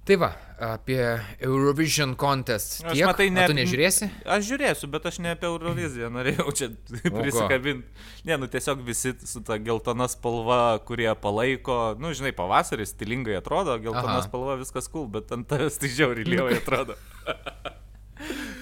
[0.07, 0.29] Tai va,
[0.63, 1.01] apie
[1.43, 2.77] Eurovision contest.
[2.79, 4.07] Tiek, aš matai, ne, tu nežiūrėsi?
[4.23, 6.69] Aš žiūrėsiu, bet aš ne apie Euroviziją norėjau čia
[7.03, 8.05] prisikabinti.
[8.29, 13.75] Ne, nu tiesiog visi su ta geltona spalva, kurie palaiko, nu žinai, pavasaris stilingai atrodo,
[13.83, 14.23] geltona Aha.
[14.29, 16.95] spalva viskas cool, bet ant tavęs tai žiauriai lievai atrodo.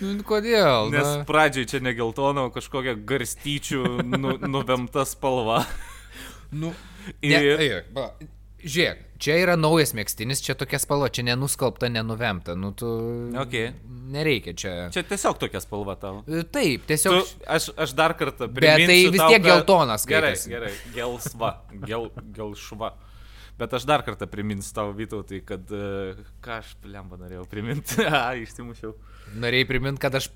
[0.01, 0.89] Nu, kodėl?
[0.91, 1.23] Nes na?
[1.29, 3.84] pradžiai čia ne geltona, o kažkokia garstyčių
[4.17, 5.62] nu, nuvemta spalva.
[6.49, 6.73] Nu,
[7.21, 7.38] ir...
[7.38, 8.10] ne, ai, ba,
[8.65, 12.55] žiūrėk, čia yra naujas mėgstinis, čia tokia spalva, čia nenuskalbta, nenuvemta.
[12.59, 12.89] Nu, tu...
[13.45, 13.73] Okay.
[14.15, 14.73] Nereikia čia.
[14.93, 16.21] Čia tiesiog tokia spalva tau.
[16.29, 17.17] E, taip, tiesiog.
[17.17, 18.85] Tu, aš, aš dar kartą priminsiu.
[18.85, 20.05] Bet tai vis tiek tau, geltonas.
[20.09, 21.51] Gerai, gerai, gelsva,
[21.88, 22.93] gel, gelšva.
[23.55, 28.03] Bet aš dar kartą priminsiu tavo Vytautai, kad uh, ką aš lemba norėjau priminti.
[28.09, 28.93] A, išsimušiau.
[29.39, 30.29] Norėjai priminti, kad aš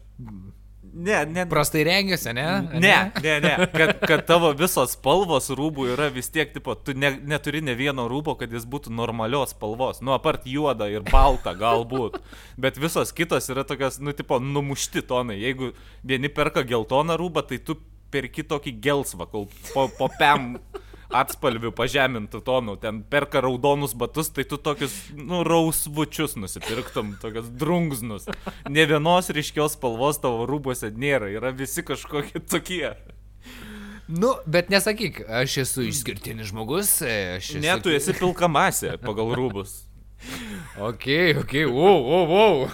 [0.82, 1.46] Ne, ne.
[1.50, 2.46] Prastai rengiuosi, ne?
[2.74, 3.52] Ne, ne, ne.
[3.74, 8.08] Kad, kad tavo visos spalvos rūbų yra vis tiek, tipo, tu ne, neturi ne vieno
[8.10, 10.02] rūbo, kad jis būtų normalios spalvos.
[10.02, 12.18] Nu, apart juoda ir balta galbūt.
[12.60, 15.40] Bet visos kitos yra tokios, nu, tipo, numušti tonai.
[15.44, 15.74] Jeigu
[16.08, 17.78] vieni perka geltoną rūbą, tai tu
[18.10, 20.56] perki tokį gelsvą, kol po, po pem
[21.10, 28.30] atspalvių pažemintų tonų, ten perka raudonus batus, tai tu tokius, nu, rausvučius nusipirktum, tokius drungznus.
[28.70, 32.94] Ne vienos ryškios spalvos tavo rūbose nėra, yra visi kažkokie tokie.
[34.10, 36.96] Nu, bet nesakyk, aš esu išskirtinis žmogus.
[37.06, 37.60] Esu...
[37.62, 39.89] Ne, tu esi pilkamasė pagal rūbus.
[40.80, 41.06] Ok,
[41.40, 42.68] ok, wow, wow, wow.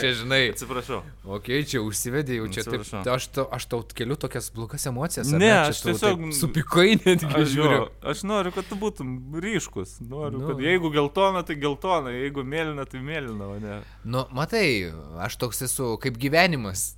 [0.00, 0.50] čia žinai.
[0.54, 1.00] Atsiprašau.
[1.24, 2.84] Ok, čia užsivedė jau čia taip.
[2.90, 5.30] Ta, aš, to, aš tau keliu tokias blogas emocijas.
[5.32, 6.26] Ne, ne aš tiesiog.
[6.36, 7.30] Supikai netgi.
[7.30, 7.84] Aš žiūriu.
[8.12, 9.98] Aš noriu, kad tu būtum ryškus.
[10.02, 10.50] Noriu, nu.
[10.50, 13.80] kad jeigu geltona, tai geltona, jeigu mėlyna, tai mėlyna, o ne.
[14.04, 14.90] Nu, matai,
[15.22, 16.92] aš toks esu kaip gyvenimas.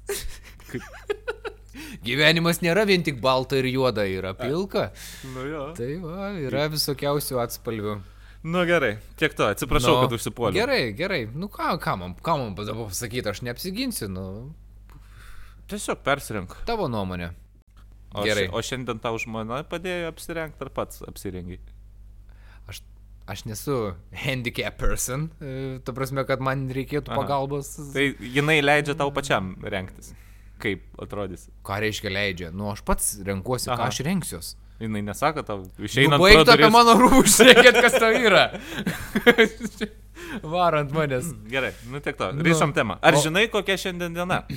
[0.73, 0.85] kaip...
[2.05, 4.91] Gyvenimas nėra vien tik balta ir juoda, yra pilka.
[5.33, 5.67] Nu jo.
[5.77, 8.01] Tai va, yra visokiausių atspalvių.
[8.43, 10.59] Nu gerai, tiek to, atsiprašau, nu, kad užsipuoliau.
[10.59, 14.25] Gerai, gerai, nu ką, ką man, ką man dabar pasakyti, aš neapsiginsiu, nu.
[15.71, 16.57] Tiesiog persirink.
[16.67, 17.31] Tavo nuomonė.
[18.13, 18.49] O gerai.
[18.49, 21.61] Ši, o šiandien tau žmona padėjo apsirengti ar pats apsirengi?
[22.69, 22.83] Aš,
[23.31, 23.77] aš nesu
[24.25, 27.23] handicap person, e, ta prasme, kad man reikėtų Aha.
[27.23, 27.77] pagalbos.
[27.95, 30.13] Tai jinai leidžia tau pačiam rengtis.
[30.63, 31.47] Kaip atrodys?
[31.67, 32.51] Ką reiškia leidžia?
[32.51, 33.79] Nu, aš pats renkuosi, Aha.
[33.81, 34.53] ką aš renksiuos.
[34.83, 36.17] Jinai nesako tau, išeina.
[36.17, 38.49] Nu, baigtų apie mano rūbus, žiūrėkit, kas tau yra.
[40.43, 41.29] Varant manęs.
[41.51, 42.31] Gerai, nu tiek to.
[42.43, 42.97] Ryšam nu, temą.
[42.99, 43.21] Ar o...
[43.23, 44.43] žinai, kokia šiandien diena?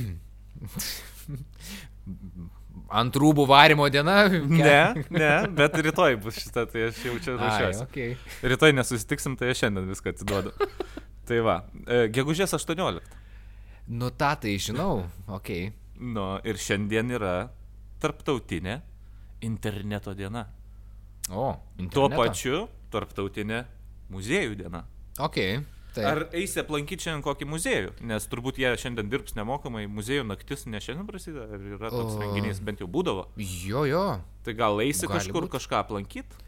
[2.96, 4.16] Ant rūbų varimo diena?
[4.30, 7.86] Ne, ne, bet rytoj bus šitą, tai aš jau čia ruošiuosi.
[7.86, 8.16] Okay.
[8.46, 10.54] Rytoj nesusitiksim, tai aš šiandien viską atiduodu.
[11.28, 13.02] tai va, e, gegužės 18.
[13.94, 15.70] Nu, tą tai žinau, okei.
[15.70, 15.74] Okay.
[16.16, 17.36] Nu, ir šiandien yra
[18.04, 18.80] tarptautinė
[19.46, 20.48] interneto diena.
[21.30, 21.94] O, interneto.
[21.96, 23.64] Tuo pačiu tarptautinė
[24.14, 24.84] muziejų diena.
[25.22, 25.40] Ok.
[25.96, 26.06] Taip.
[26.10, 27.92] Ar eisi aplankyti šiandien kokį muziejų?
[28.10, 32.20] Nes turbūt jie šiandien dirbs nemokamai, muziejų naktis ne šiandien prasideda, ar yra toks o...
[32.20, 33.30] renginys, bent jau būdavo.
[33.40, 34.02] Jo, jo.
[34.44, 35.54] Tai gal eisi Gali kažkur būt.
[35.56, 36.44] kažką aplankyti?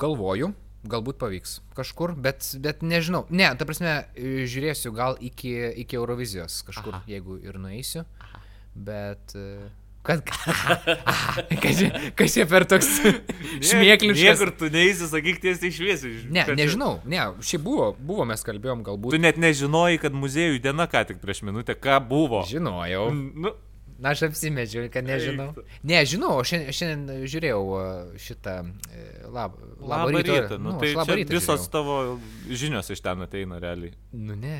[0.00, 0.54] Galvoju,
[0.88, 3.26] galbūt pavyks kažkur, bet, bet nežinau.
[3.28, 5.52] Ne, ta prasme, žiūrėsiu gal iki,
[5.84, 7.04] iki Eurovizijos kažkur, Aha.
[7.12, 8.08] jeigu ir nueisiu.
[8.24, 8.40] Aha.
[8.74, 9.36] Bet...
[10.04, 10.20] Kad,
[11.62, 12.88] kas, čia, kas čia per toks
[13.70, 14.20] šmėkliškas?
[14.20, 16.18] Niekur tu neįsi, sakyk tiesiai šviesiai.
[16.28, 19.16] Ne, nežinau, ne, šiaip buvo, buvo, mes kalbėjom galbūt.
[19.16, 22.42] Tu net nežinojai, kad muziejų diena ką tik prieš minutę, ką buvo.
[22.50, 23.06] Žinojau.
[23.16, 23.54] Nu,
[23.94, 25.52] Na, aš apsimečiau, kad nežinau.
[25.86, 27.60] Ne, žinau, šiandien, šiandien žiūrėjau
[28.18, 28.54] šitą
[28.90, 30.34] e, lab, labą, labą rytą.
[30.34, 30.58] rytą.
[30.58, 31.70] Nu, nu, tai labą rytą visos žiūrėjau.
[31.70, 33.94] tavo žinios iš ten ateina realiai.
[34.10, 34.58] Nu, ne.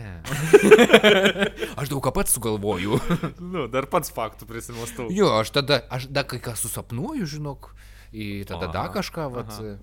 [1.81, 3.01] aš daug ką pats sugalvoju.
[3.55, 5.11] nu, dar pats faktų prisimastau.
[5.11, 7.73] Jo, aš tada, aš dar kai ką susapnuoju, žinok,
[8.15, 9.29] į tada dar kažką.
[9.43, 9.77] Aha.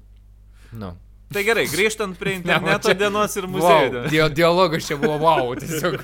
[0.71, 0.95] Nu.
[1.31, 3.91] Tai gerai, grįžtant prie interneto ne, dienos ir muziejų.
[3.93, 5.95] Wow, di dialogas čia buvo wow, tiesiog.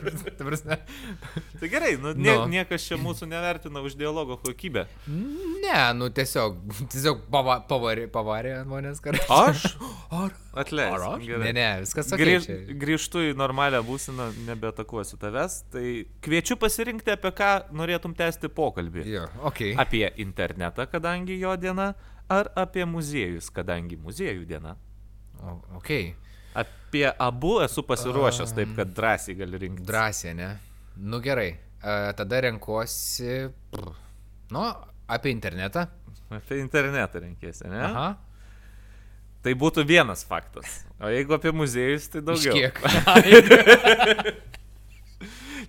[1.59, 2.45] tai gerai, nu, nie, no.
[2.51, 4.85] niekas čia mūsų nevertina už dialogo kokybę.
[5.07, 6.55] Ne, nu tiesiog,
[6.93, 9.27] tiesiog pava, pavarė, pavarė ant manęs kartais.
[9.27, 9.67] Aš?
[10.23, 10.31] Ar?
[10.57, 10.95] Atleisk.
[10.95, 11.27] Ar aš?
[11.27, 11.43] Gerai.
[11.49, 15.59] Ne, ne, viskas okay, Grįž, grįžtu į normalią būseną, nebetakuosiu tavęs.
[15.75, 15.85] Tai
[16.23, 19.03] kviečiu pasirinkti, apie ką norėtum tęsti pokalbį.
[19.11, 19.75] Jo, okay.
[19.75, 21.91] Apie internetą, kadangi jo diena,
[22.31, 24.77] ar apie muziejus, kadangi muziejų diena.
[25.77, 25.91] Ok.
[26.57, 29.85] Apie abu esu pasiruošęs, taip kad drąsiai gali rinkti.
[29.87, 30.49] Drąsiai, ne?
[30.97, 31.51] Nu gerai.
[31.81, 33.49] A, tada renkuosi.
[34.51, 34.63] Nu,
[35.07, 35.85] apie internetą.
[36.33, 37.83] Apie internetą renkėsi, ne?
[37.91, 38.07] Aha.
[39.45, 40.81] Tai būtų vienas faktas.
[40.99, 42.57] O jeigu apie muziejus, tai daugiau.
[42.57, 42.81] Kiek?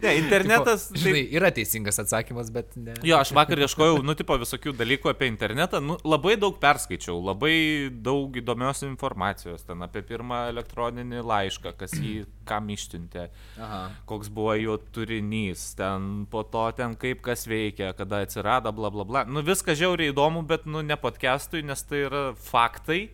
[0.02, 0.86] Ne, internetas.
[0.92, 2.94] Tipo, žinai, yra teisingas atsakymas, bet ne.
[3.06, 5.80] Jo, aš vakar ieškojau, nu, tipo, visokių dalykų apie internetą.
[5.82, 12.22] Nu, labai daug perskaičiau, labai daug įdomios informacijos ten apie pirmą elektroninį laišką, kas jį
[12.48, 13.82] kam ištintė, Aha.
[14.08, 19.08] koks buvo jo turinys, ten po to ten kaip kas veikia, kada atsirado, bla bla
[19.08, 19.26] bla.
[19.28, 23.08] Nu, viskas žiauriai įdomu, bet, nu, ne podcastui, nes tai yra faktai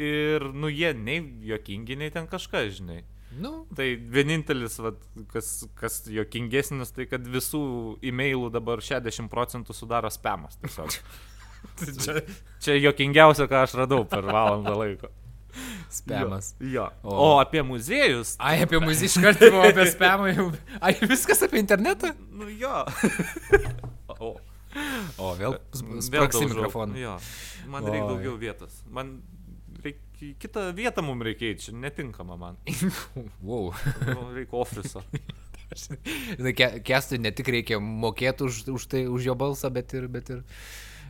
[0.00, 1.20] ir, nu, jie nei
[1.52, 3.02] jokingi, nei ten kažką, žinai.
[3.40, 4.98] Nu, Tai vienintelis, vat,
[5.32, 7.62] kas, kas jokingesnis, tai kad visų
[8.04, 10.58] e-mailų dabar 60 procentų sudaro spamas.
[10.60, 10.92] Tiesiog.
[12.04, 12.20] čia
[12.62, 15.08] Čia jokingiausia, ką aš radau per valandą laiko.
[15.92, 16.54] spamas.
[16.60, 16.86] Jo.
[17.02, 17.08] O.
[17.12, 18.36] O, o apie muziejus.
[18.40, 20.46] Ai, apie muziką iš karto buvo apie spamą jau.
[20.80, 22.12] Ai, viskas apie internetą?
[22.32, 22.84] Nu jo.
[24.20, 24.36] O,
[25.20, 25.58] O, vėl
[26.08, 26.46] vėl daužau.
[26.48, 26.96] mikrofoną.
[26.96, 27.16] Jo.
[27.68, 28.78] Man reikia daugiau vietos.
[28.88, 29.18] Man
[29.84, 32.58] reikia kitą vietą mums reikia, čia netinkama man.
[33.46, 33.72] Wow.
[34.34, 35.02] Reikia ofiso.
[35.72, 40.08] Žinai, ke- Kestui ne tik reikia mokėti už, už, tai, už jo balsą, bet ir...
[40.12, 40.42] Bet ir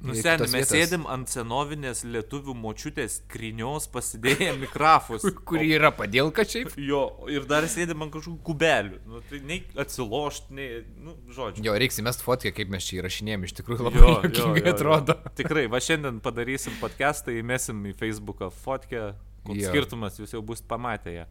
[0.02, 5.26] Nu, kitos mes vietos, sėdim ant senovinės lietuvių močiutės krinios pasidėję mikrofus.
[5.48, 6.72] Kuri yra padėlka šiaip.
[6.92, 8.98] Jo, ir dar sėdim ant kažkokių kubelių.
[9.06, 11.62] Nu, tai nei atsilošt, nei, nu, žodžiu.
[11.68, 15.18] Jo, reiks įmest fotkę, kaip mes čia įrašinėjom, iš tikrųjų labai jokingai atrodo.
[15.38, 19.12] Tikrai, va šiandien padarysim podcastą, įmesim į Facebooką fotkę.
[19.46, 19.70] Koks Jo.
[19.72, 21.24] skirtumas, jūs jau bus pamatę ją,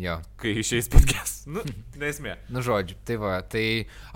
[0.00, 0.14] Jo.
[0.40, 1.42] kai išeis podcast.
[1.44, 1.60] Nu,
[2.00, 2.38] nesmė.
[2.48, 3.64] Nu, žodžiu, tai va, tai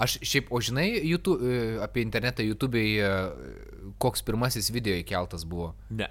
[0.00, 3.10] aš šiaip, o žinai, YouTube, e, apie internetą YouTube'ai, e,
[4.02, 5.72] koks pirmasis video įkeltas buvo.
[5.90, 6.08] Ne.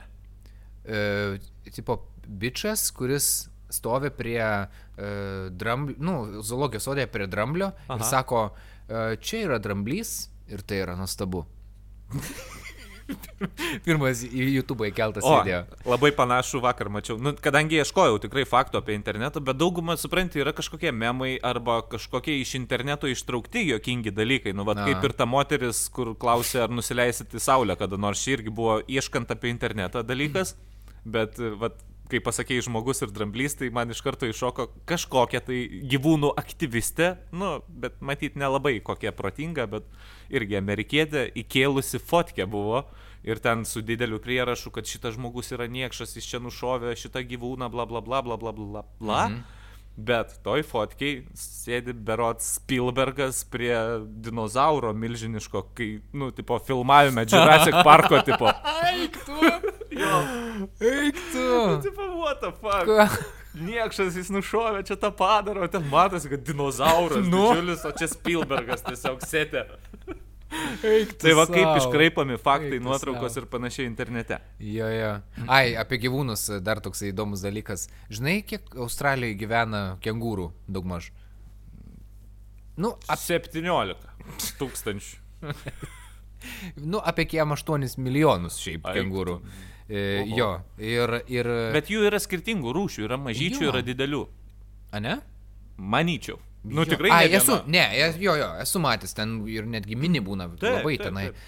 [0.88, 1.40] E,
[1.74, 4.68] tipo, bičias, kuris stovi prie e,
[5.52, 8.00] dramblio, nu, zoologijos sodė prie dramblio Aha.
[8.00, 8.44] ir sako,
[8.88, 10.18] e, čia yra dramblys
[10.52, 11.46] ir tai yra nuostabu.
[13.86, 15.64] Pirmas į YouTube įkeltas O, video.
[15.88, 17.18] labai panašų vakar mačiau.
[17.22, 22.38] Nu, kadangi ieškojau tikrai faktų apie internetą, bet daugumą, supranti, yra kažkokie memai arba kažkokie
[22.42, 24.56] iš interneto ištraukti jokingi dalykai.
[24.58, 24.88] Nu, vad Na.
[24.90, 28.80] kaip ir ta moteris, kur klausė, ar nusileisit į saulę, kada nors ši irgi buvo
[28.88, 30.56] ieškant apie internetą dalykas.
[31.08, 31.78] Bet, vad,
[32.12, 35.60] kai pasakėjai žmogus ir dramblys, tai man iš karto iššoko kažkokia tai
[35.92, 39.90] gyvūnų aktyvistė, nu, bet matyt nelabai kokia protinga, bet
[40.34, 42.86] irgi amerikietė įkėlusi fotkę buvo
[43.28, 47.70] ir ten su dideliu prierašu, kad šitas žmogus yra niekšas, jis čia nušovė šitą gyvūną,
[47.74, 49.22] bla bla bla bla bla bla bla.
[49.28, 49.57] Mhm.
[49.98, 53.74] Bet toj fotkiai sėdi berots Spielbergas prie
[54.22, 58.52] dinozauro milžiniško, kai, nu, tipo, filmavime Jurassic Parko, tipo.
[58.92, 59.40] Eik tu!
[60.86, 61.50] Eik tu!
[61.82, 62.86] tipo, what the fuck?
[62.86, 63.08] Ką?
[63.58, 67.32] Niekšas jis nušovė čia tą padarą, o ten matosi, kad dinozauras, Nu.
[67.32, 67.44] nu.
[67.56, 69.66] didžiulis, o čia Spielbergas tiesiog sėtė.
[71.22, 73.44] Tai va kaip iškraipami faktai, nuotraukos sau.
[73.44, 74.40] ir panašiai internete.
[74.64, 75.12] Jo, jo.
[75.52, 77.88] Ai, apie gyvūnus dar toks įdomus dalykas.
[78.14, 81.12] Žinai, kiek Australijoje gyvena kengūrų daugmaž?
[82.78, 85.16] Nu, ap, 17 tūkstančių.
[86.92, 89.40] nu apie kiem 8 milijonus šiaip Ai, kengūrų.
[89.88, 90.02] E,
[90.36, 90.52] jo,
[90.84, 91.22] ir...
[91.32, 93.72] ir Bet jų yra skirtingų rūšių, yra mažyčių, Jo.
[93.72, 94.26] yra didelių.
[94.96, 95.18] A ne?
[95.78, 96.40] Manyčiau.
[96.70, 100.22] Nu tikrai Ai, ne esu, ne, es- jo, jo, esu matęs ten ir netgi mini
[100.24, 101.30] būna Taip, labai taip, tenai.
[101.32, 101.46] taip.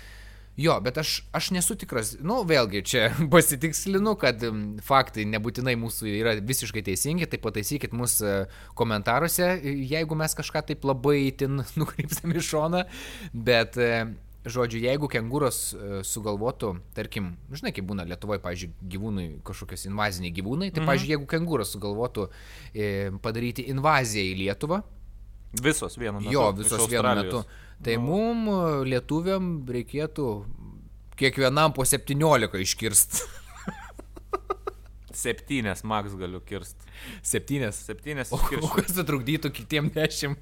[0.59, 3.03] Jo, bet aš, aš nesu tikras, nu vėlgi čia
[3.33, 4.43] pasitikslinu, kad
[4.83, 8.41] faktai nebūtinai mūsų yra visiškai teisingi, tai pataisykit mus e,
[8.79, 12.83] komentaruose, jeigu mes kažką taip labai tin nukrypstam į šoną,
[13.31, 13.93] bet e,
[14.49, 20.73] žodžiu, jeigu kengūros e, sugalvotų, tarkim, žinai, kaip būna Lietuvoje, pavyzdžiui, gyvūnai, kažkokios invaziniai gyvūnai,
[20.73, 20.91] tai, mhm.
[20.91, 22.29] pavyzdžiui, jeigu kengūros sugalvotų
[22.73, 22.87] e,
[23.23, 24.83] padaryti invaziją į Lietuvą,
[25.57, 26.33] Visos vienu metu.
[26.33, 27.43] Jo, visos vienu metu.
[27.83, 28.01] Tai Nu.
[28.05, 28.59] mum e,
[28.91, 30.25] lietuviam reikėtų
[31.19, 33.21] kiekvienam po 17 iškirst.
[35.23, 36.77] Septynės maks galiu kirst.
[37.25, 37.79] Septynės.
[37.89, 40.37] Septynės O, o kas sutrukdytų kitiem dešimt?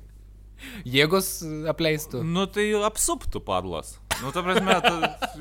[0.89, 1.29] Jėgos
[1.69, 2.23] apleistų.
[2.25, 3.95] Nu tai apsuptų padlas.
[4.21, 4.93] Nu, ta prasme, ta,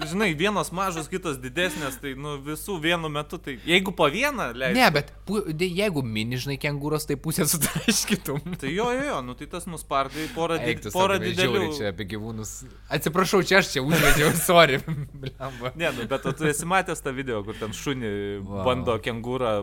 [0.04, 4.76] žinai, vienos mažos, kitos didesnės, tai nu, visų vienu metu, tai jeigu po vieną leidžiu.
[4.76, 8.42] Ne, bet pu, jeigu mini, žinai, kengūros, tai pusę sutraškytum.
[8.60, 11.66] Tai jo, jo, jo, nu tai tas nuspardai porą, di Eiktų, porą didelių.
[11.76, 12.54] čia apie gyvūnus.
[12.92, 14.80] Atsiprašau, čia aš čia užvedžiau, sorry.
[15.76, 18.64] Ne, nu, bet tu esi matęs tą video, kur ten šunį wow.
[18.66, 19.58] bando kengūrą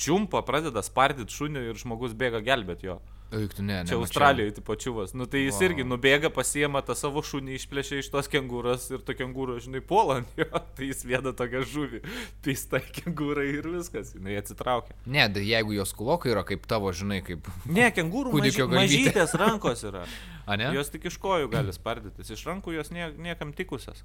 [0.00, 3.00] čiumpa, pradeda spardyti šunį ir žmogus bėga gelbėti jo.
[3.34, 3.86] Eik ne, ne.
[3.88, 5.14] Čia Australijoje, tipo čiuvas.
[5.14, 5.66] Nu tai jis Vau.
[5.66, 10.20] irgi nubėga, pasiema tą savo šunį, išplėšia iš tos kengūros ir to kengūro, žinai, puola
[10.20, 10.46] ant jo.
[10.76, 12.02] Tai jis veda tokią žuvį,
[12.46, 14.94] pista kengūrai ir viskas, jinai atsitraukia.
[15.10, 17.50] Ne, tai jeigu jos kulokai yra kaip tavo, žinai, kaip...
[17.66, 20.04] Ne, kengūrų maži, mažytės rankos yra.
[20.46, 20.70] A ne?
[20.76, 24.04] Jos tik iš kojų gali spardytis, iš rankų jos nie, niekam tikusios.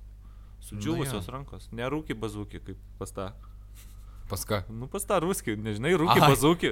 [0.65, 1.33] Sudžiūvusios jo.
[1.33, 1.69] rankos.
[1.75, 3.31] Nerūki bazūki, kaip pas tą.
[4.31, 4.61] Pas ką?
[4.71, 6.71] Nu, pas tą ruskį, nežinai, rūkį bazūkį.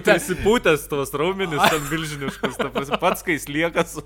[0.00, 4.00] Ta- prisipūtęs tos raumenis, ten milžiniškas, ta prasme, pats, kai jis lieka su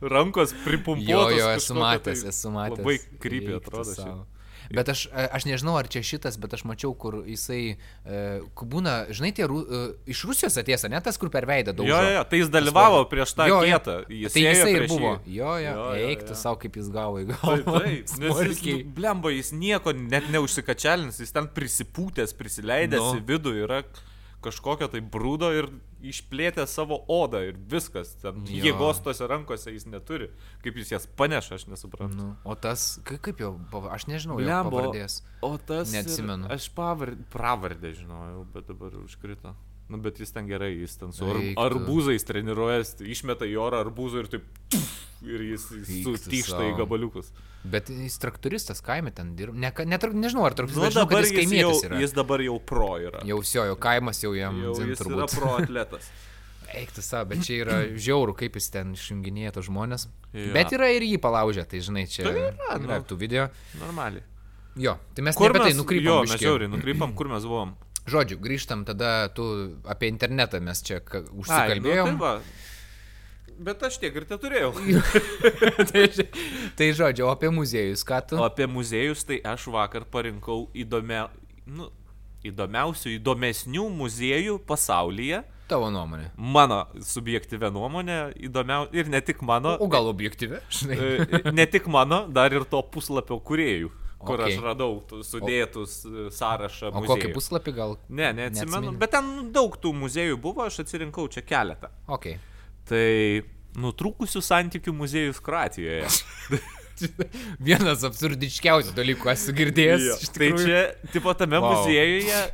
[0.00, 1.34] rankos pripumpuotos.
[1.34, 2.78] Jo, jo, esu kažkokio matęs, tai esu matęs.
[2.78, 4.35] Labai tu atrodo.
[4.74, 9.06] Bet aš, aš nežinau, ar čia šitas, bet aš mačiau, kur jisai, e, kur būna,
[9.14, 11.86] žinai, tie ru, e, iš Rusijos atėsa, ne tas, kur per veidą daug.
[11.86, 13.96] Jo, jo, tai jis dalyvavo prieš tą Jo, kietą.
[14.10, 15.12] Jis Tai jisai ir buvo.
[15.26, 15.36] jį.
[15.38, 16.40] Jo, jo, Jo, jo, eik tu jo.
[16.40, 17.80] savo, kaip jis gavo į Taip, galvą.
[17.84, 23.14] taip, nes jis, blemba, jis nieko net neužsikačialins, jis ten prisipūtęs, prisileidęs Nu.
[23.20, 23.82] į vidų, yra
[24.44, 25.66] kažkokio tai brūdo ir
[26.02, 28.14] išplėtė savo odą ir viskas.
[28.22, 28.64] Ten Jo.
[28.64, 30.30] jėgos tose rankose jis neturi.
[30.62, 32.16] Kaip jis jas paneša, aš nesuprantu.
[32.16, 33.54] Nu, o tas, ka- kaip jau,
[33.90, 35.22] aš nežinau, jo Blemba, pavardės.
[35.42, 35.92] O tas.
[35.92, 36.50] ir- Neatsimenu.
[36.50, 39.54] Aš pavardę, pravardę žinojau, bet dabar užkrito.
[39.88, 41.36] Nu, bet jis ten gerai, jis ten su ar,
[41.70, 44.44] arbūzais treniruojasi, išmeta į orą arbūzų ir taip.
[45.24, 45.62] Ir jis
[46.04, 47.30] sutyšta į gabaliukus.
[47.66, 49.56] Bet jis traktoristas kaime ten dirba.
[49.58, 52.00] Ne, ne, nežinau, ar Nu, traktoristas, žinau, dabar kad jis jis, jau, yra.
[52.04, 53.22] jis dabar jau pro yra.
[53.26, 55.34] Jau siojo, kaimas jau jam jau dzin jis yra turbūt.
[55.40, 56.10] pro atletas.
[56.76, 60.06] Eik tu savo, bet čia yra žiauru, kaip jis ten išjunginėja tos žmonės.
[60.36, 60.52] Jo.
[60.54, 62.84] Bet yra ir jį palaužę, tai žinai, čia Tai yra, nu.
[62.90, 63.48] yra tų video.
[63.80, 64.22] Normaliai.
[64.76, 66.04] Jo, tai mes Kur kur mes tai nukrypom.
[66.06, 66.34] Jo, biškį.
[66.36, 67.74] mes žiauriai nukrypam, kur mes buvom.
[68.12, 69.42] Žodžiu, grįžtam tada, tu
[69.90, 72.12] apie internetą mes čia ka- Ai, nu, užsikalbėjom.
[72.12, 72.34] tai va.
[73.58, 74.72] Bet aš tiek ir te turėjau.
[75.90, 76.06] tai,
[76.76, 78.38] tai žodžiu, o apie muziejus, ką tu?
[78.40, 81.26] O apie muziejus, tai aš vakar parinkau įdomia,
[81.66, 81.88] nu,
[82.46, 85.42] įdomiausių, įdomesnių muziejų pasaulyje.
[85.66, 86.28] Tavo nuomonė.
[86.38, 90.60] Mano subjektyvė nuomonė, įdomiau ir ne tik mano, O gal objektyvi?
[90.70, 90.98] Žinai.
[91.00, 93.90] e, ne tik mano, dar ir to puslapio kuriejų,
[94.20, 94.54] kur Okay.
[94.54, 96.92] aš radau sudėtus e, sąrašą.
[96.92, 97.16] O muziejų.
[97.16, 97.96] kokį puslapį gal?
[98.08, 99.00] Ne, neatsimenu, Neatsimeni?
[99.02, 101.90] bet ten daug tų muziejų buvo, aš atsirinkau čia keletą.
[102.06, 102.36] Ok.
[102.86, 103.06] Tai
[103.76, 106.06] nutrūkusių santykių muziejus Kroatijoje.
[107.68, 110.06] Vienas absurdiškiausių dalykų esu girdėjęs.
[110.06, 110.20] Jo.
[110.36, 110.78] Tai čia,
[111.12, 111.74] tipo, tame wow.
[111.74, 112.46] muziejuje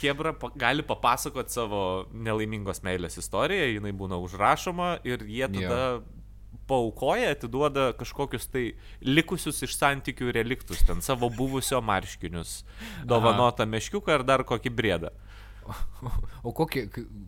[0.00, 1.82] Hebra pa gali papasakoti savo
[2.14, 6.02] nelaimingos meilės istoriją, jinai būna užrašoma ir jie tada Jo.
[6.70, 8.64] paukoja, atiduoda kažkokius tai
[9.02, 12.62] likusius iš santykių reliktus, ten savo buvusio marškinius,
[13.04, 15.12] dovanotą meškiuką ar dar kokį brėdą.
[16.46, 16.86] O kokį,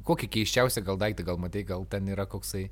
[0.09, 2.69] kokį keiščiausią gal daiktą, gal matai, gal ten yra koksai...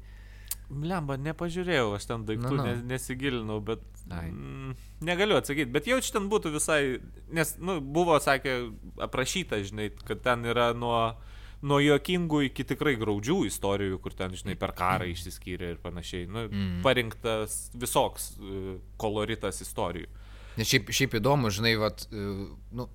[0.71, 2.63] Lemba, nepažiūrėjau, aš ten daiktų nu.
[2.63, 3.83] ne, nesigilinau, bet
[4.15, 4.29] Ai.
[4.31, 5.71] mm, negaliu atsakyti.
[5.75, 7.01] Bet jau čia ten būtų visai,
[7.35, 8.55] nes nu, buvo, sakė,
[9.03, 11.01] aprašyta, žinai, kad ten yra nuo,
[11.67, 16.31] nuo juokingų iki tikrai graudžių istorijų, kur ten, žinai, per karą išsiskyrė ir panašiai.
[16.31, 16.81] Nu, mm.
[16.87, 20.07] Parinktas visoks e, koloritas istorijų.
[20.59, 22.31] Nes šiaip, šiaip įdomu, žinai, vat, e,
[22.79, 22.87] nu,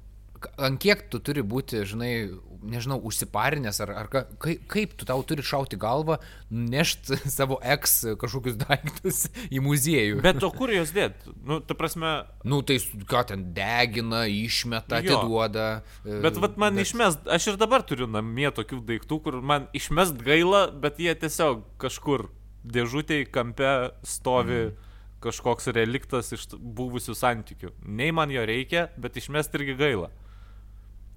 [0.58, 2.12] ant kiek tu turi būti, žinai,
[2.66, 6.18] nežinau, užsiparinęs, ar, ar ka, kaip, kaip tu tau turi šauti galvą,
[6.50, 10.22] nešti savo eks kažkokius daiktus į muziejų.
[10.26, 11.28] Bet o kur jos dėt?
[11.46, 12.78] Nu, ta prasme, Nu, tai
[13.10, 15.20] ką ten degina, išmeta, Jo.
[15.20, 15.68] atiduoda.
[16.06, 16.88] e, Bet vat man bet...
[16.88, 21.66] išmest, aš ir dabar turiu namie tokių daiktų, kur man išmest gaila, bet jie tiesiog
[21.82, 22.30] kažkur
[22.66, 23.72] dėžutėje kampe
[24.06, 24.92] stovi mm.
[25.26, 27.74] kažkoks reliktas iš buvusių santykių.
[27.86, 30.12] Nei man jo reikia, bet išmest irgi gaila.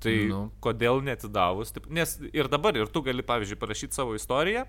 [0.00, 0.28] Tai Nu.
[0.28, 0.42] nu.
[0.62, 1.72] kodėl netidavus?
[1.74, 4.62] Taip, nes ir dabar, ir tu gali, pavyzdžiui, parašyti savo istoriją,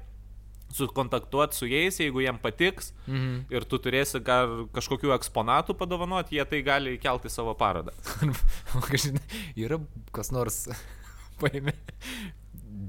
[0.74, 3.46] sukontaktuoti su jais, jeigu jiem patiks, Mhm.
[3.50, 7.94] ir tu turėsi gal kažkokių eksponatų padovanoti, jie tai gali įkelti į savo parodą.
[9.58, 9.80] Yra
[10.14, 10.68] kas nors
[11.42, 11.74] paėmė.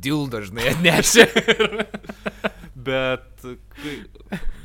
[0.00, 1.24] Dildo, žinai, atnešė.
[2.80, 3.42] Bet,
[3.76, 3.96] kai,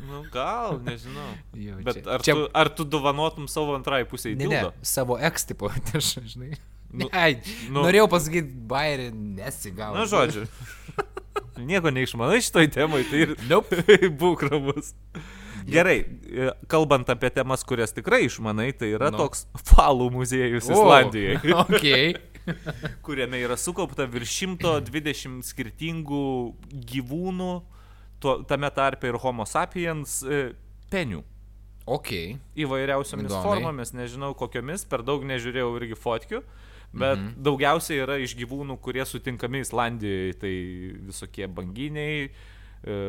[0.07, 1.31] nu, gal, nežinau.
[1.59, 4.73] Jo, Bet čia- ar, čia- tu, ar tu dovanotum savo antrai pusiai Ne, ne, dildo?
[4.81, 6.53] savo eks tipo atneša, žinai.
[6.95, 7.29] Nu, Ne,
[7.69, 9.97] nu- norėjau pasakyti, bairį nesigavo.
[9.99, 10.45] Na, žodžiu.
[11.69, 13.79] Nieko neišmanai šitoj temai, tai ir Nope.
[14.21, 14.93] būk ramus.
[15.65, 15.97] Gerai,
[16.29, 19.17] e, kalbant apie temas, kurias tikrai išmanai, tai yra Nu.
[19.17, 19.23] no.
[19.25, 21.85] toks falų muziejus Islandijoje, ok.
[23.01, 26.19] kuriame yra sukaupta virš 120 skirtingų
[26.91, 27.49] gyvūnų,
[28.21, 30.43] tuo, tame tarpe ir Homo sapiens e,
[30.93, 31.23] penių.
[31.85, 32.11] Ok.
[32.57, 33.45] įvairiausiomis Įdomiai.
[33.45, 36.39] formomis, nežinau kokiomis, per daug nežiūrėjau irgi fotkių,
[36.95, 37.31] bet mhm.
[37.45, 40.53] daugiausiai yra iš gyvūnų, kurie sutinkami Islandijoje, tai
[41.09, 42.99] visokie banginiai, e,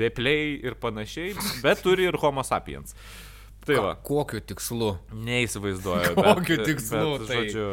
[0.00, 1.34] vepliai ir panašiai,
[1.64, 2.96] bet turi ir Homo sapiens.
[3.64, 4.94] Tai va, Ka- Kokiu tikslu?
[5.12, 6.14] neįsivaizduoju.
[6.28, 7.40] Kokiu bet- tikslu bet, tai?
[7.44, 7.66] Žodžiu,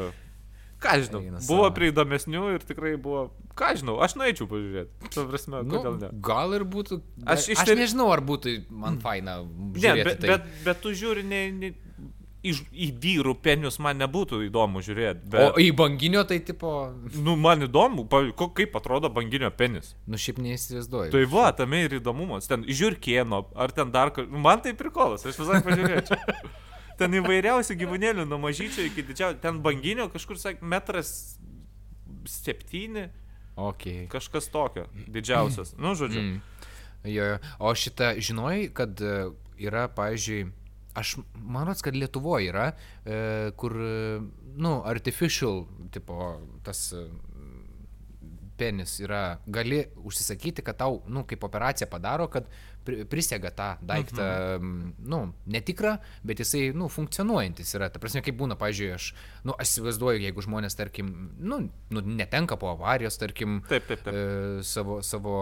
[0.83, 3.27] ką žinau, buvo prie įdomesnių ir tikrai buvo,
[3.57, 5.11] ką žinau, aš norėčiau pažiūrėti.
[5.15, 6.11] Prasme, Nu, ne?
[6.23, 6.99] gal ir būtų.
[7.25, 9.39] Aš iš aš nežinau, ar būtų man faina.
[9.47, 10.35] Ne, bet, tai.
[10.35, 11.71] bet, bet tu žiūri, ne, ne,
[12.45, 15.25] iš, į vyrų penius man nebūtų įdomu žiūrėti.
[15.27, 16.71] O Bet, į banginio tai tipo,
[17.15, 18.05] nu, man įdomu,
[18.55, 19.95] kaip atrodo banginio penis.
[20.07, 21.11] nu šiaip neįsivaizduoju.
[21.15, 22.47] Tai va, tame ir įdomumas.
[22.47, 24.31] Ten žiūrkieno, ar ten dar kažkas.
[24.47, 26.17] Man tai prikolas, aš visai pažiūrėčiau.
[26.99, 31.39] ten įvairiausių gyvūnėlių, nuo mažyčio iki didžiausio, ten banginio kažkur, sak, metras
[32.25, 33.09] septyni,
[33.57, 34.05] Okay.
[34.05, 35.73] kažkas tokio, didžiausias.
[35.81, 36.21] Nu, žodžiu.
[36.21, 36.41] Mm.
[37.09, 37.37] Jo, jo.
[37.57, 40.51] O šitą žinojai, kad e, yra, pavyzdžiui,
[40.97, 42.71] aš manau, kad Lietuvoje yra,
[43.05, 43.75] e, kur,
[44.57, 46.33] nu, artificial, tipo,
[46.65, 47.05] tas e,
[48.57, 52.49] penis yra, gali užsisakyti, kad tau, nu, kaip operaciją padaro, kad
[52.85, 54.25] pri- prisega tą daiktą,
[54.57, 54.93] mhm.
[55.13, 57.91] nu, netikrą, bet jisai, nu, funkcionuojantis yra.
[57.93, 59.11] Ta prasme, kaip būna, pavyzdžiui, aš,
[59.47, 61.61] nu, aš įsivaizduoju, jeigu žmonės, tarkim, nu,
[61.93, 64.13] nu netenka po avarijos, tarkim, Taip, taip, taip.
[64.15, 65.37] e, savo, savo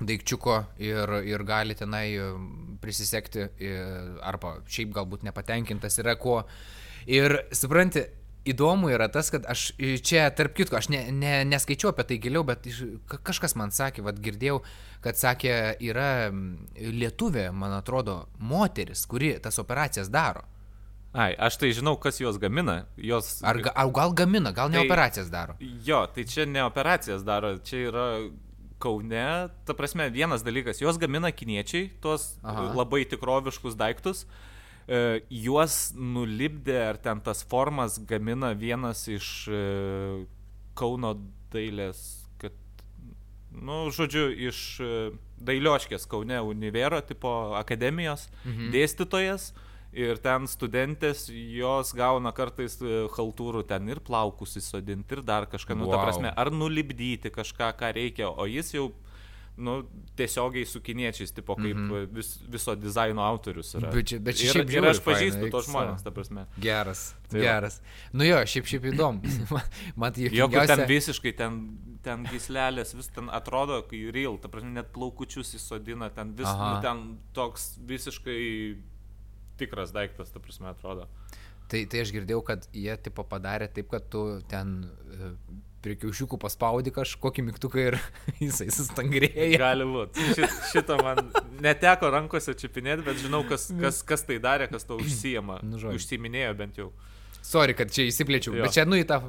[0.00, 2.28] daikčiuko ir, ir gali tenai e,
[2.82, 3.48] prisisekti
[4.22, 6.44] arba šiaip galbūt nepatenkintas yra kuo.
[7.10, 8.04] Ir supranti,
[8.48, 9.72] įdomu yra tas, kad aš
[10.06, 12.68] čia, tarp kitko, aš ne, ne, neskaičiau apie tai giliau, bet
[13.26, 14.60] kažkas man sakė, vad girdėjau,
[15.04, 16.70] kad sakė, yra mm,
[17.00, 20.44] lietuvė, man atrodo, moteris, kuri tas operacijas daro.
[21.18, 22.82] Ai, aš tai žinau, kas juos gamina.
[23.00, 23.38] Jos...
[23.42, 25.56] Ar, ga- ar gal gamina, gal ne Tai- operacijas daro.
[25.84, 28.04] Jo, tai čia ne operacijas daro, čia yra
[28.78, 32.68] Kaune, ta prasme, vienas dalykas, juos gamina kiniečiai, tuos Aha.
[32.78, 34.24] Labai tikroviškus daiktus,
[34.86, 39.62] e, juos nulipdė, ar ten tas formas gamina vienas iš e,
[40.78, 41.16] Kauno
[41.50, 42.02] dailės,
[42.38, 42.54] kad,
[43.50, 44.92] nu, žodžiu, iš e,
[45.42, 48.70] dailioškės Kaune univero tipo akademijos mhm.
[48.74, 49.52] dėstytojas.
[49.96, 55.78] Ir ten studentės, jos gauna kartais e, haltūrų ten ir plaukus įsodinti, ir dar kažką,
[55.78, 56.02] nu, ta Vau.
[56.04, 58.90] prasme, ar nulipdyti kažką, ką reikia, o jis jau,
[59.56, 59.78] nu,
[60.14, 62.12] tiesiogiai su kiniečiais, tipo, kaip mhm.
[62.14, 63.88] vis, viso dizaino autorius yra.
[63.94, 66.44] Bet bet ir, šiaip ir žiauriai aš pažįstu faina, tos žmonės, ta prasme.
[66.62, 67.02] Geras.
[67.32, 67.80] Tai geras.
[68.12, 69.32] Nu jo, šiaip šiaip įdomu.
[69.98, 71.58] Man- tai Jo, kur ten visiškai, ten,
[72.04, 76.70] ten gislelės, vis ten atrodo, kai real, ta prasme, net plaukučius įsodina, ten vis, Aha.
[76.76, 77.02] nu, ten
[77.40, 78.38] toks visiškai
[79.60, 81.08] tikras daiktas, ta prasme, atrodo.
[81.68, 85.32] Tai, tai aš girdėjau, kad jie tipo padarė taip, kad tu ten e,
[85.84, 87.96] prie kiaušiukų paspaudi kažkokį mygtuką ir
[88.44, 89.58] jisai sustangrėja.
[89.60, 90.30] Gali būti.
[90.38, 91.20] Šit, šitą man
[91.64, 95.60] neteko rankose čiupinėti, bet žinau, kas, kas, kas tai darė, kas to užsijama.
[95.68, 96.00] Nu, žodžiu.
[96.00, 96.88] Užsiminėjo bent jau.
[97.44, 98.64] Sorry, kad čia įsiplėčiau, Jo.
[98.66, 99.20] bet čia nu į tą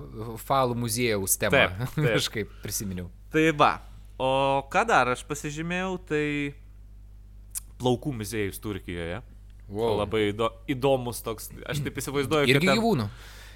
[0.42, 1.60] falų muziejaus temą.
[1.68, 2.08] Taip, taip.
[2.16, 3.10] Kažkaip prisiminiau.
[3.36, 3.74] Tai va.
[4.20, 4.32] O
[4.72, 6.24] ką dar aš pasižymėjau, tai
[7.80, 9.22] plaukų muziejus Turkijoje.
[9.70, 9.98] Wow.
[10.02, 13.10] Labai įdo, įdomus toks, aš taip įsivaizduoju, Irgi ten- gyvūnų.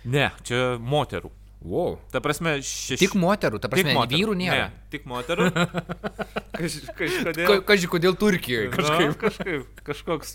[0.05, 1.31] Ne, čia moterų.
[1.63, 1.95] Wow.
[2.11, 2.99] Ta prasme, šeši...
[3.05, 4.19] Tik moterų, ta prasme, moterų.
[4.19, 4.65] vyrų nėra.
[4.67, 5.45] Ne, tik moterų.
[6.59, 7.45] Kaž, kažkodėl.
[7.47, 8.67] Ka, kažkai, kodėl Turkijoje?
[8.73, 9.13] Kažkaip.
[9.21, 9.69] Kažkaip.
[9.83, 9.83] kažkaip.
[9.87, 10.33] Kažkoks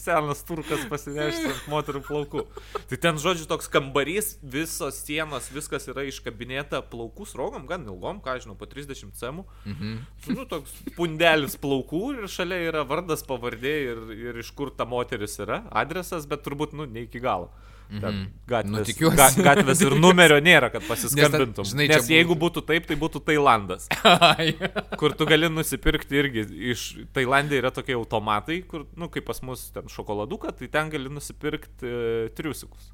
[0.00, 2.42] senas turkas pasinešęs ant moterų plaukų.
[2.90, 8.36] Tai ten, žodžiu, toks kambarys, visos sienos, viskas yra iškabinėta plaukų srogom, gan ilgom, ką
[8.42, 9.46] žinau, po 30 cemų.
[9.70, 9.94] Mhm.
[10.34, 15.38] Nu, toks pundelis plaukų ir šalia yra vardas, pavardė ir, ir iš kur ta moteris
[15.42, 17.52] yra, adresas, bet turbūt, nu, ne iki galo.
[17.88, 21.64] Ten gatvės, Nu, ga, gatvės ir numerio nėra, kad pasiskambintum.
[21.68, 24.54] žinai, Nes, čia Nes būtų- jeigu būtų taip, tai būtų Tailandas Ai.
[24.98, 29.68] kur tu gali nusipirkti irgi iš Tailandė yra tokie automatai, kur, nu, kaip pas mus
[29.70, 32.90] ten šokoladuką, tai ten gali nusipirkti e, triusikus.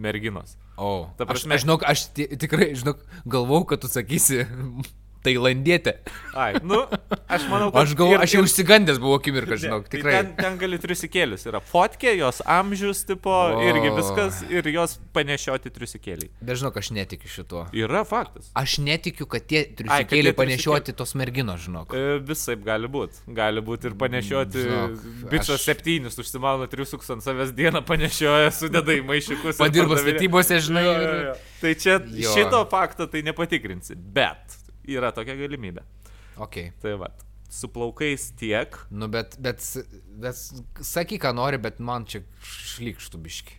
[0.00, 0.54] Merginos.
[0.80, 4.46] O, Ta aš, prasme- aš, žinok, aš ti- tikrai, žinok, galvau, kad tu sakysi
[5.24, 5.94] tailandietė.
[6.34, 6.82] Ai, nu,
[7.28, 7.82] aš manau, kad...
[7.82, 10.14] Aš galvoju, ir- aš jau užsigandęs buvau akimirką, žinok, tai tikrai.
[10.16, 11.44] Ten, ten gali triusikėlis.
[11.50, 13.60] Yra fotkė, jos amžius, tipo, O.
[13.66, 16.30] irgi viskas, ir jos panešioti triusikėliai.
[16.60, 17.64] Žinok, aš netikiu šituo.
[17.76, 18.50] Yra faktas.
[18.58, 21.94] Aš netikiu, kad tie triusikėliai panešioti tos merginos, žinok.
[21.96, 23.24] E, Visai gali būti.
[23.36, 24.66] Gali būti ir panešioti.
[25.30, 29.04] Bičas aš- septynis užsimauna triusikus ant savęs dieną, panešioja, sudeda į
[29.60, 30.16] Padirbo pardavinėja.
[30.16, 30.84] statybose, žinai.
[30.84, 31.34] Jo, jo, ir- jo.
[31.60, 32.30] Tai čia jo.
[32.32, 34.54] šito fakto tai nepatikrinsi, bet
[34.98, 35.84] yra tokia galimybė.
[36.40, 36.56] Ok.
[36.82, 37.10] Tai va,
[37.50, 38.76] su plaukais tiek.
[38.90, 39.62] Nu, bet, bet,
[40.22, 40.34] bet
[40.86, 43.56] sakyk, ką nori, bet man čia šlikštų biški.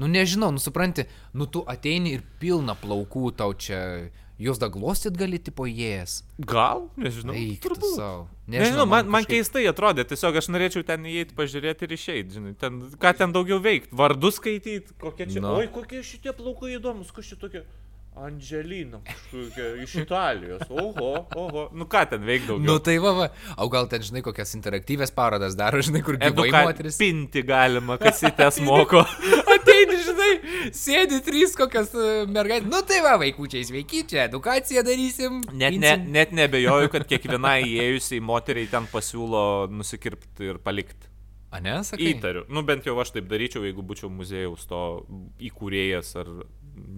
[0.00, 1.04] Nu, nežinau, nu, supranti,
[1.36, 4.08] nu, tu ateini ir pilna plaukų tau čia,
[4.40, 6.22] jos dar glostyt gali, tipo, jėjas.
[6.40, 7.34] Gal, nežinau.
[7.36, 7.98] Eik tu turbūt.
[7.98, 8.22] savo.
[8.48, 12.54] Nežinau, man, man kažkaip- keistai atrodė, tiesiog aš norėčiau ten įeiti, pažiūrėti ir išeiti, žinai,
[12.58, 15.52] ten, ką ten daugiau veikti, vardus skaityti, kokie čia, Nu.
[15.60, 17.62] oi, kokie šitie plaukai įdomus, kas čia tokie,
[18.20, 22.58] Angelina, kažkokia iš Italijos, oho, oho, nu ką ten daugiau.
[22.60, 23.28] Nu, tai va, va.
[23.56, 26.98] O gal ten, žinai, kokias interaktyvės parodas daro, žinai, kur gyvai moteris.
[27.00, 29.00] Pinti galima, kas į tes moko.
[29.54, 30.30] Ateini, žinai,
[30.76, 31.96] sėdi trys kokios
[32.28, 32.68] mergaitės.
[32.68, 35.40] Nu, tai va, vaikučiai, sveiki, čia edukaciją darysim.
[35.56, 41.08] Net, ne, net nebejoju, kad kiekvienai įėjusiai moteriai ten pasiūlo nusikirpti ir palikti.
[41.50, 42.12] A ne, sakai?
[42.12, 42.44] Įtariu.
[42.52, 44.82] Nu bent jau aš taip daryčiau, jeigu būčiau muziejaus to
[45.48, 46.28] įkūrėjas ar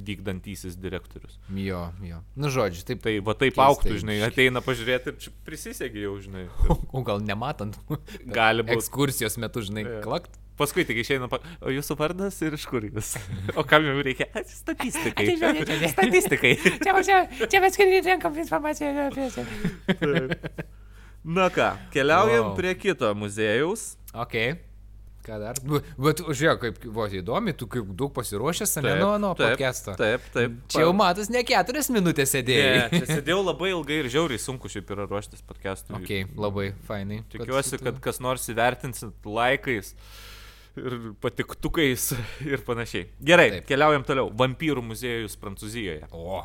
[0.07, 1.39] vykdantysis direktorius.
[1.57, 2.21] Jo, jo.
[2.37, 3.03] Nu, žodžiu, taip.
[3.05, 6.47] Tai va taip Keistai auktų, žinai, ateina pažiūrėti ir čia prisisegi jau, žinai.
[6.97, 7.79] O gal nematant?
[8.39, 8.79] Gali būt.
[8.81, 10.01] Ekskursijos metu, žinai, Jo.
[10.05, 10.39] klakt.
[10.61, 11.39] Paskui tik išeina, pa...
[11.65, 13.15] o jūsų vardas ir iš kur jūs?
[13.59, 14.29] O kam jums reikia?
[14.47, 15.31] Statistikai.
[15.95, 16.53] Statistikai.
[16.85, 19.47] Čia, čia, čia mes skirti renkam informaciją apie tai.
[21.25, 22.57] Na ką, keliaujam Wow.
[22.59, 23.97] prie kito muziejaus.
[24.13, 24.35] Ok.
[25.23, 25.59] Ką dar?
[26.03, 29.95] Bet žiūrėk, kaip vos įdomi, tu kaip daug pasiruošęs, ne nuo nuo podcast'o.
[29.99, 30.57] Taip, taip.
[30.73, 32.89] Čia jau matas ne keturias minutės Ne, sėdėjai.
[32.97, 36.01] čia sėdėjau labai ilgai ir žiauriai sunku šiaip yra ruoštis podcast'ui.
[36.01, 37.21] Ok, labai fainai.
[37.31, 39.95] Tikiuosi, kad kas nors įvertinsit laikais
[40.81, 42.09] ir patiktukais
[42.49, 43.07] ir panašiai.
[43.23, 43.49] Gerai.
[43.59, 43.69] Taip.
[43.71, 44.31] keliaujam toliau.
[44.43, 46.09] Vampyrų muziejus Prancūzijoje.
[46.17, 46.43] O,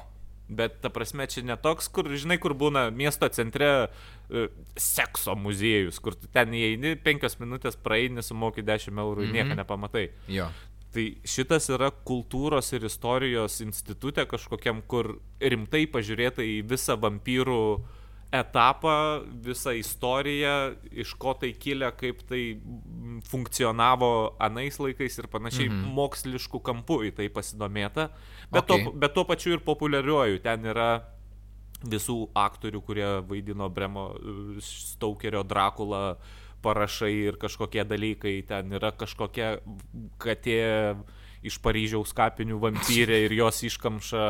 [0.49, 3.89] Bet ta prasme, čia ne toks, kur, žinai, kur būna miesto centre
[4.31, 4.47] e,
[4.79, 9.35] sekso muziejus, kur tu ten įeini, penkias minutės praeini, sumoki 10 eurų ir Mhm.
[9.35, 10.09] nieko nepamatai.
[10.27, 10.47] jo.
[10.93, 17.83] Tai šitas yra kultūros ir istorijos institutė kažkokiam, kur rimtai pažiūrėta į visą vampyrų
[18.31, 20.55] etapą, visą istoriją,
[20.91, 24.09] iš ko tai kilę, kaip tai mm, funkcionavo
[24.43, 25.93] anais laikais ir panašiai, mhm.
[25.95, 28.09] moksliškų kampų į tai pasidomėta,
[28.51, 28.83] bet, Okay.
[28.83, 30.41] to, bet tuo pačiu ir populiariuoju.
[30.43, 30.89] Ten yra
[31.87, 34.09] visų aktorių, kurie vaidino Bremo
[34.59, 36.17] Staukerio Drakulą
[36.65, 39.59] parašai ir kažkokie dalykai, ten yra kažkokia
[40.17, 40.61] katė
[41.45, 44.23] iš Paryžiaus kapinių vampyrė ir jos iškamša.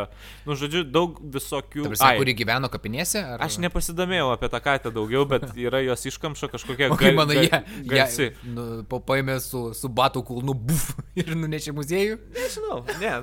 [0.48, 1.86] Nu, žodžiu, daug visokių...
[2.04, 3.22] Ai, kuri gyveno kapinėse?
[3.24, 3.44] Ar...
[3.46, 7.38] Aš nepasidomėjau apie tą katę daugiau, bet yra jos iškamša kažkokia O kaip ga- manai,
[7.48, 8.28] ga- jie, garsi.
[8.30, 10.90] jie nu, pa- paėmė su, su batų kulnu buf
[11.20, 12.20] ir nunešė muziejų?
[12.36, 13.14] Nežinau, ne,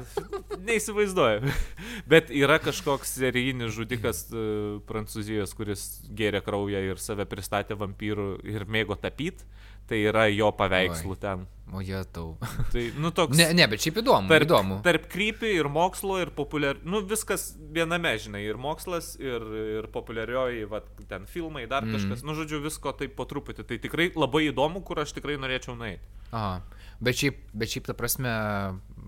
[0.69, 1.53] neįsivaizduoju.
[2.11, 5.85] Bet yra kažkoks serijinis žudikas uh, Prancūzijos, kuris
[6.17, 9.47] gėrė kraują ir save pristatė vampyrų ir mėgo tapyti.
[9.89, 11.21] Tai yra jo paveikslų Oi.
[11.21, 11.45] ten.
[11.75, 12.37] O jie tau.
[12.73, 13.37] Tai, nu, toks.
[13.39, 14.29] Ne, ne, bet šiaip įdomu.
[14.31, 14.77] Tarp, įdomu.
[14.85, 16.79] tarp krypį ir mokslo ir populiar...
[16.87, 19.43] Nu, viskas viename, žinai, ir mokslas, ir,
[19.81, 21.97] ir populiarioji, va, ten filmai, dar mm.
[21.97, 22.25] kažkas.
[22.27, 23.67] Nu, žodžiu, visko taip po truputį.
[23.71, 26.05] Tai tikrai labai įdomu, kur aš tikrai norėčiau nueiti.
[26.35, 26.61] Aha.
[27.05, 28.31] Bet šiaip, bet šiaip, ta prasme,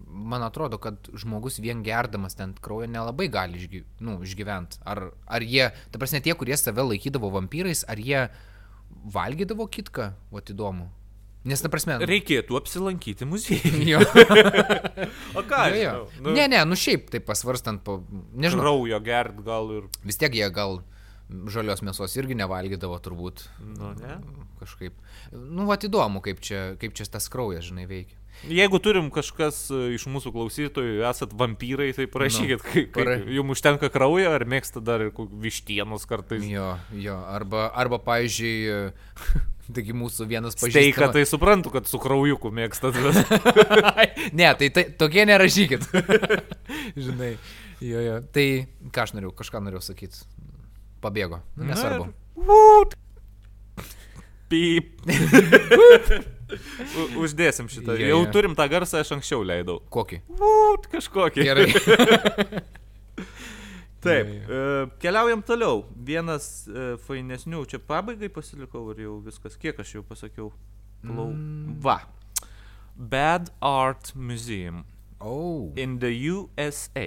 [0.09, 4.83] man atrodo, kad žmogus vien gerdamas ten kraujo nelabai gali išgy, nu, išgyventi.
[4.89, 8.27] Ar, ar jie, ta prasme, tie, kurie save laikydavo vampyrais, ar jie
[9.15, 10.89] valgydavo kitką, o įdomu.
[11.47, 14.01] Nes, ta prasme, Reikėtų apsilankyti muziejuje.
[15.39, 15.61] O ką?
[15.71, 16.03] jo, jo.
[16.25, 18.01] Nu, Ne, ne, nu šiaip, tai pasvarstant, po,
[18.35, 19.85] nežinau, Kraujo gert gal ir...
[20.03, 20.81] vis tiek jie gal
[21.51, 24.19] žalios mėsos irgi nevalgydavo turbūt Nu, ne.
[24.61, 24.95] kažkaip.
[25.35, 28.19] Nu, va, įdomu, kaip čia, kaip čia tas kraujas, žinai, veikia.
[28.45, 33.57] Jeigu turim kažkas e, iš mūsų klausytojų, esat vampyrai, tai parašykit, Nu, kaip, kaip jums
[33.57, 35.09] užtenka kraujo, ar mėgsta dar
[35.43, 36.45] vištienos kartais.
[36.47, 38.93] Jo, jo, arba, arba pavyzdžiui,
[39.77, 41.15] taigi mūsų vienas pažįstamas.
[41.17, 43.01] tai suprantu, kad su kraujuku mėgstat.
[44.37, 45.89] Ne, tai, tai tokie nerašykit.
[47.07, 47.33] Žinai,
[47.81, 48.21] jo, jo.
[48.35, 48.47] Tai
[48.93, 50.23] ką aš norėjau, kažką norėjau sakyti.
[51.03, 51.43] Pabėgo.
[51.57, 52.13] Nu, nesvarbu.
[54.51, 55.03] Pip.
[56.51, 57.97] U- Uždėsim šitą.
[57.99, 58.31] Jo, Jau jo.
[58.35, 59.81] turim tą garsą, aš anksčiau leidau.
[59.91, 60.21] Kokį?
[60.37, 61.47] Ūt, kažkokį.
[61.49, 61.67] Gerai.
[64.07, 64.59] Taip, e,
[65.03, 65.81] keliaujam toliau.
[66.07, 70.53] Vienas e, fainesnių, čia pabaigai pasilikau ir jau viskas, kiek aš jau pasakiau.
[71.03, 71.31] Plau.
[71.33, 71.81] Mm.
[71.83, 71.99] Va.
[72.97, 74.85] Bad Art Museum
[75.21, 75.73] Oh.
[75.77, 77.07] in the USA.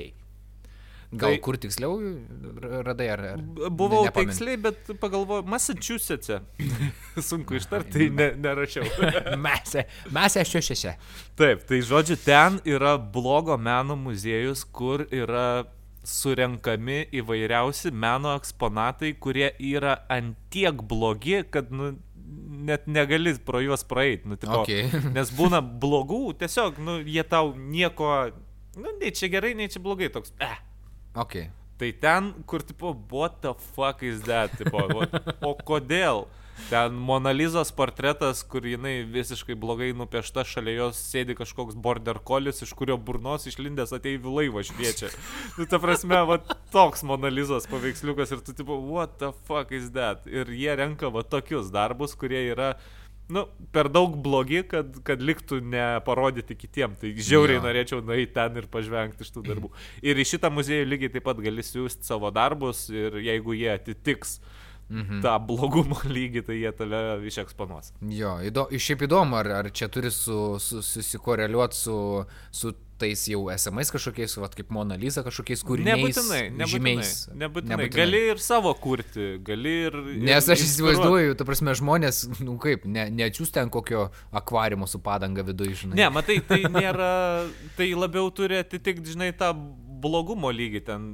[1.12, 1.95] Gal Tai- kur tiksliau
[2.86, 3.22] radai ar...
[3.32, 3.39] ar
[3.74, 4.30] Buvau ne- nepameni?
[4.30, 6.38] tiksliai, bet pagalvojau, Massachusetts'e.
[7.30, 8.86] Sunku ištarti, ne, nerašiau.
[10.70, 10.93] Šešią.
[11.39, 15.66] Taip, tai žodžiu, ten yra blogo meno muziejus, kur yra
[16.05, 21.95] surenkami įvairiausi meno eksponatai, kurie yra antiek blogi, kad nu,
[22.70, 24.30] net negali pro juos praeiti.
[24.30, 24.86] Nu, tipo, Okay.
[25.18, 28.14] Nes būna blogų, tiesiog, nu, jie tau nieko,
[28.78, 30.57] nu, nei čia gerai, nei čia blogai, toks, eh.
[31.20, 31.36] Ok.
[31.80, 36.28] Tai ten, kur, tipo, what the fuck is that, tipo, what, o kodėl?
[36.67, 42.74] Ten Monalizos portretas, kur jinai visiškai blogai nupiešta, šalia jos sėdi kažkoks border collis, iš
[42.76, 45.07] kurio burnos išlindęs ateivių laivas šviečia.
[45.55, 46.41] Nu, ta prasme, va,
[46.76, 50.28] toks Monalizos paveiksliukas ir tu, tipo, what the fuck is that?
[50.28, 52.74] Ir jie renka va tokius darbus, kurie yra,
[53.30, 56.96] nu, per daug blogi, kad, kad liktų neparodyti kitiem.
[57.00, 57.66] Tai žiauriai Jo.
[57.68, 59.70] norėčiau nueiti ten ir pažvengti iš tų darbų.
[60.02, 64.40] Ir į šitą muziejų lygiai taip pat gali siūsti savo darbus ir jeigu jie atitiks
[64.90, 65.20] Mhm.
[65.22, 67.00] tą blogumo lygį, tai jie tave
[67.30, 67.92] išeksponuos.
[68.10, 71.98] Jo, įdo, šiaip įdomu, ar, ar čia turi su, su, susikoreliuoti su,
[72.50, 76.02] su tais jau esamais kažkokiais, vat, kaip Mona Lisa, kažkokiais kūriniais.
[76.04, 77.14] Nebūtinai, nebūtinai, žymiais.
[77.34, 77.74] nebūtinai.
[77.74, 77.89] nebūtinai.
[77.95, 80.00] Gali ir savo kurti, gali ir...
[80.30, 85.45] Nes aš įsivaizduoju, ta prasme, žmonės, nu kaip, ne, neatsiūs ten kokio akvariumo su padanga
[85.47, 86.00] viduje, žinai.
[86.02, 87.12] Ne, matai, tai nėra,
[87.80, 89.54] tai labiau turi atitikti, žinai, tą
[90.00, 91.12] blogumo lygį ten.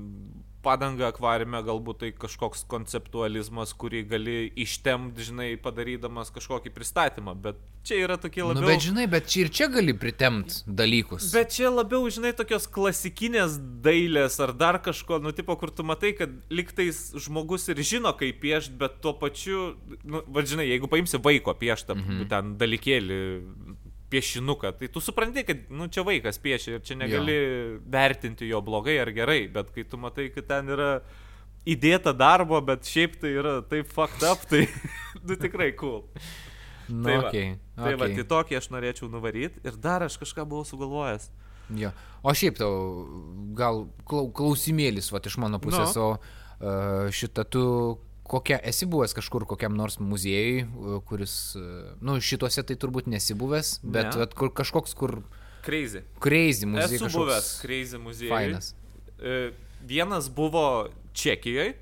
[0.66, 8.00] Padanga akvariume, galbūt tai kažkoks konceptualizmas, kurį gali ištemti, žinai, padarydamas kažkokį pristatymą, bet čia
[8.02, 8.66] yra tokie labiau...
[8.66, 11.30] Nu, bet žinai, bet čia ir čia gali pritemti dalykus.
[11.36, 16.16] Bet čia labiau, žinai, tokios klasikinės dailės ar dar kažko, nu, tipo, kur tu matai,
[16.18, 21.22] kad liktais žmogus ir žino, kaip piešti, bet tuo pačiu, nu, va, žinai, jeigu paimsi
[21.22, 22.30] vaiko pieštą, mhm.
[22.32, 23.22] ten dalykėlį,
[24.10, 27.78] piešinuką, tai tu supranti, kad, nu, čia vaikas piešia ir čia negali jo.
[27.92, 30.90] vertinti jo blogai ar gerai, bet kai tu matai, kad ten yra
[31.66, 34.68] įdėta darbo, bet šiaip tai yra taip fucked up, tai,
[35.26, 36.04] nu, tikrai cool.
[36.88, 38.20] Nu, tai va, okay, tai va, okay.
[38.20, 41.32] tai tokį aš norėčiau nuvaryti ir dar aš kažką buvau sugalvojęs.
[41.74, 41.90] Jo.
[42.22, 42.74] O šiaip tau,
[43.58, 46.04] gal klau, klausimėlis, va, iš mano pusės, Nu.
[46.04, 47.64] o uh, šitą tu
[48.28, 53.38] kokia, esi buvęs kažkur kokiam nors muziejui, uh, kuris, uh, nu, šituose tai turbūt nesi
[53.38, 54.20] buvęs, bet Ne.
[54.26, 55.20] vat, kur, kažkoks, kur
[55.66, 56.02] Crazy.
[56.22, 57.02] crazy muziejus.
[57.10, 58.30] Esu buvęs Crazy muziejui.
[58.34, 58.74] Fainas.
[59.20, 59.52] E,
[59.86, 61.76] Vienas buvo Čekijoje,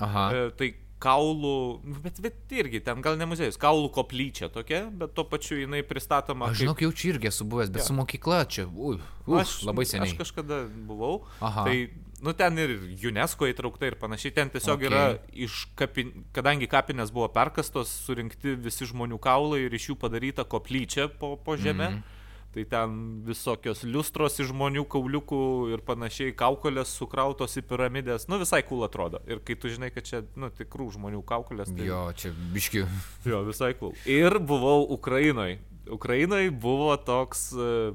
[0.00, 0.24] Aha.
[0.32, 1.52] e, tai kaulų,
[1.84, 5.82] nu, bet, bet irgi ten gal ne muziejus, kaulų koplyčia tokia, bet tuo pačiu jinai
[5.84, 6.48] pristatoma.
[6.50, 7.88] Aš žinau, jau čia irgi esu buvęs, bet Jo.
[7.90, 8.96] su mokykla čia, ui,
[9.28, 10.08] uf, labai seniai.
[10.08, 11.22] Aš kažkada buvau.
[11.44, 11.64] Aha.
[11.68, 11.76] Tai,
[12.22, 12.74] nu, ten ir
[13.10, 14.34] UNESCO įtraukta ir panašiai.
[14.36, 14.88] Ten tiesiog Okay.
[14.88, 16.12] yra iš kapin...
[16.36, 21.56] Kadangi kapinės buvo perkastos, surinkti visi žmonių kaulai ir iš jų padaryta koplyčia po, po
[21.56, 21.88] žemę.
[21.90, 22.14] Mm -hmm.
[22.56, 25.40] Tai ten visokios liustros iš žmonių kauliukų
[25.74, 28.28] ir panašiai, kaukolės sukrautos į piramidės.
[28.28, 29.20] Nu, visai cool atrodo.
[29.28, 31.68] Ir kai tu žinai, kad čia, nu, tikrų žmonių kaukolės.
[31.68, 31.84] Tai...
[31.84, 32.86] Jo, čia biški.
[33.28, 33.92] Jo, visai cool.
[34.06, 35.58] Ir buvau Ukrainoje.
[35.90, 37.92] Ukrainoje buvo toks uh,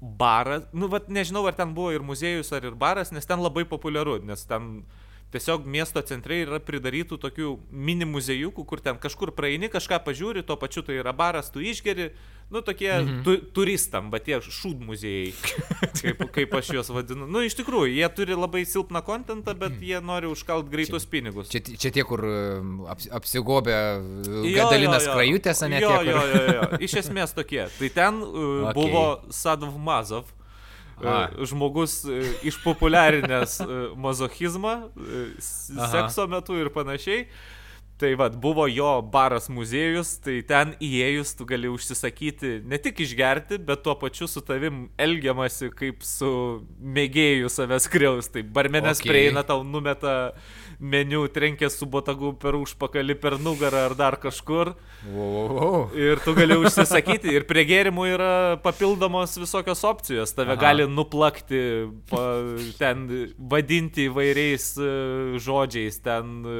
[0.00, 3.66] baras, nu, bet nežinau, ar ten buvo ir muziejus, ar ir baras, nes ten labai
[3.68, 4.82] populiaru, nes ten
[5.34, 10.58] tiesiog miesto centrai yra pridarytų tokių mini muziejukų, kur ten kažkur praeini, kažką pažiūri, tuo
[10.60, 12.10] pačiu tai yra baras, tu išgeri,
[12.50, 13.20] nu tokie mhm.
[13.26, 15.30] tu, turistam, bet tie šūd muziejai,
[16.00, 17.28] kaip, kaip aš juos vadinu.
[17.30, 21.52] Nu, iš tikrųjų, jie turi labai silpną kontentą, bet jie nori užkalt greitus pinigus.
[21.52, 23.78] Čia, čia tie, kur um, aps, apsigobė
[24.26, 26.10] Jo, Gadalinas krajutės, ane jo, tie, kur...
[26.10, 26.82] jo, jo, jo.
[26.86, 27.64] Iš esmės tokie.
[27.78, 28.34] Tai ten uh,
[28.66, 28.76] okay.
[28.76, 29.04] buvo
[29.34, 30.34] Sadov Mazov.
[31.00, 31.30] A.
[31.30, 37.26] Uh, žmogus uh, išpopuliarinęs uh, mazochizmą uh, sekso metu ir panašiai.
[38.00, 43.58] Tai vad, buvo jo baras muziejus, tai ten įėjus tu gali užsisakyti ne tik išgerti,
[43.60, 46.30] bet tuo pačiu su tavim elgiamasi kaip su
[46.80, 48.30] mėgėjų savęs kriaus.
[48.32, 49.12] Tai barmenės Okay.
[49.12, 50.32] prieina, tau numeta
[50.80, 54.72] meniu, trenkia su botagu per užpakalį, per nugarą ar dar kažkur.
[55.04, 55.82] Wow, wow, wow.
[55.96, 57.34] Ir tu gali užsisakyti.
[57.36, 58.32] Ir prie gėrimų yra
[58.64, 60.32] papildomos visokios opcijos.
[60.36, 60.60] Tave Aha.
[60.64, 61.62] Gali nuplakti,
[62.10, 62.24] pa,
[62.80, 63.06] ten
[63.36, 64.90] vadinti įvairiais e,
[65.42, 66.58] žodžiais, ten e,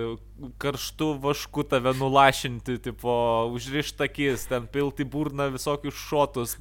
[0.60, 3.12] karštų vašku tave nulašinti, tipo,
[3.56, 6.58] užrištakis, ten pilti burną visokius šotus.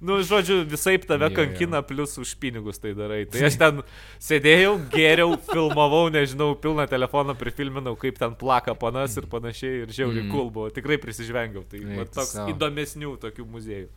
[0.00, 1.36] Nu, žodžiu, visai tave Jo, jo.
[1.36, 3.26] kankina, plus už pinigus tai darai.
[3.28, 3.82] Tai aš ten
[4.16, 9.82] sėdėjau, geriau, filmavau, nežinau, pilną telefoną prifilminau, kaip ten plaka panas ir panašiai.
[9.84, 10.30] Ir žiauriai Mm.
[10.32, 10.70] cool buvo.
[10.72, 11.66] Tikrai prisižvengiau.
[11.68, 12.48] Tai Eik va, tu toks sau.
[12.48, 13.88] įdomesnių tokių muziejų.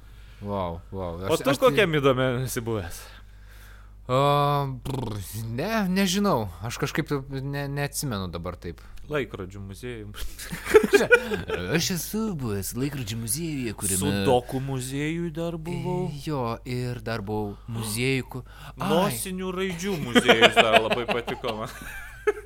[0.43, 1.23] Wow, wow.
[1.31, 2.99] O tu kokiam įdomiam esi buvęs?
[4.11, 4.19] O,
[4.83, 5.15] brr,
[5.55, 6.49] ne, nežinau.
[6.67, 8.81] Aš kažkaip ne, neatsimenu dabar taip.
[9.11, 10.13] Laikrodžių muziejų.
[11.75, 13.99] Aš esu buvęs laikrodžių muziejuje, kuriame...
[13.99, 16.05] Sudokų muziejui dar buvau.
[16.23, 18.45] Jo, ir dar buvau muziejui, kur...
[18.79, 21.73] Nosinių raidžių muziejus dar labai patiko man.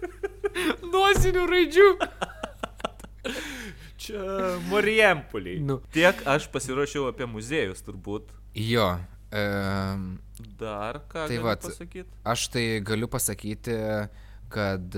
[0.95, 1.87] Nosinių raidžių.
[4.01, 4.23] Čia
[4.71, 5.59] Marijampoliai.
[5.61, 5.77] Nu.
[5.93, 8.33] Tiek aš pasiruošiau apie muziejus turbūt.
[8.57, 8.95] Jo.
[9.27, 10.15] Um,
[10.57, 11.59] Dar ką Tai vat.
[11.65, 12.07] pasakyti?
[12.23, 13.73] aš tai galiu pasakyti,
[14.53, 14.95] kad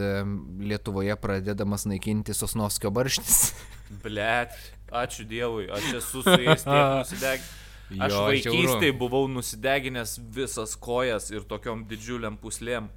[0.60, 3.54] Lietuvoje pradedamas naikinti Sosnovskio barštis.
[4.04, 4.54] Blet,
[4.92, 7.50] ačiū Dievui, aš esu su jais nusidegęs.
[7.90, 12.92] Aš Jo, vaikystėje buvau nusideginęs visas kojas ir tokiom didžiuliam puslėm.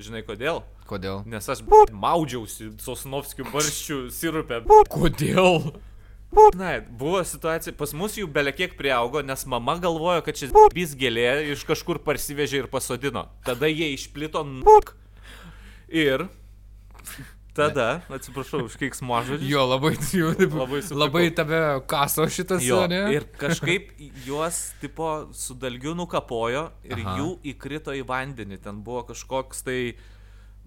[0.00, 0.62] Žinai kodėl?
[0.88, 1.20] Kodėl?
[1.28, 1.60] Nes aš
[1.92, 4.62] maudžiausi Sosnovskių barščių sirupę.
[4.88, 5.74] Kodėl?
[6.56, 11.50] Na, buvo situacija, pas mus jų belekiek priaugo, nes mama galvojo, kad šis bis gėlė
[11.54, 13.26] iš kažkur parsivežė ir pasodino.
[13.44, 14.94] Tada jie išplito nuk.
[15.88, 16.26] Ir
[17.58, 19.48] tada, atsiprašau už keiksmažodžius.
[19.50, 20.98] Jo, labai, jau, Labai supykau.
[21.00, 21.60] labai tave
[21.90, 23.00] kaso šitas, Jo, ne?
[23.16, 23.90] ir kažkaip
[24.26, 27.16] juos, tipo, su dalgiu nukapojo ir Aha.
[27.18, 28.60] Jų įkrito į vandenį.
[28.62, 29.80] Ten buvo kažkoks tai,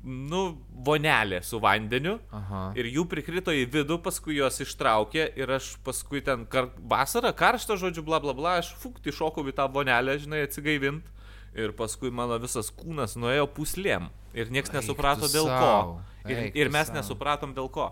[0.03, 2.17] nu, vonelė su vandeniu.
[2.35, 2.65] Aha.
[2.75, 6.73] Ir jų prikrito į vidų, paskui juos ištraukė ir aš paskui ten kar...
[6.75, 11.07] vasarą, karštą žodžiu, bla bla bla, aš fukti šokau į tą vonelę, žinai, atsigaivint.
[11.57, 14.07] Ir paskui mano visas kūnas nuėjo puslėm.
[14.37, 15.99] Ir niekas nesuprato dėl ko.
[16.29, 17.91] Ir, ir mes nesupratom dėl ko.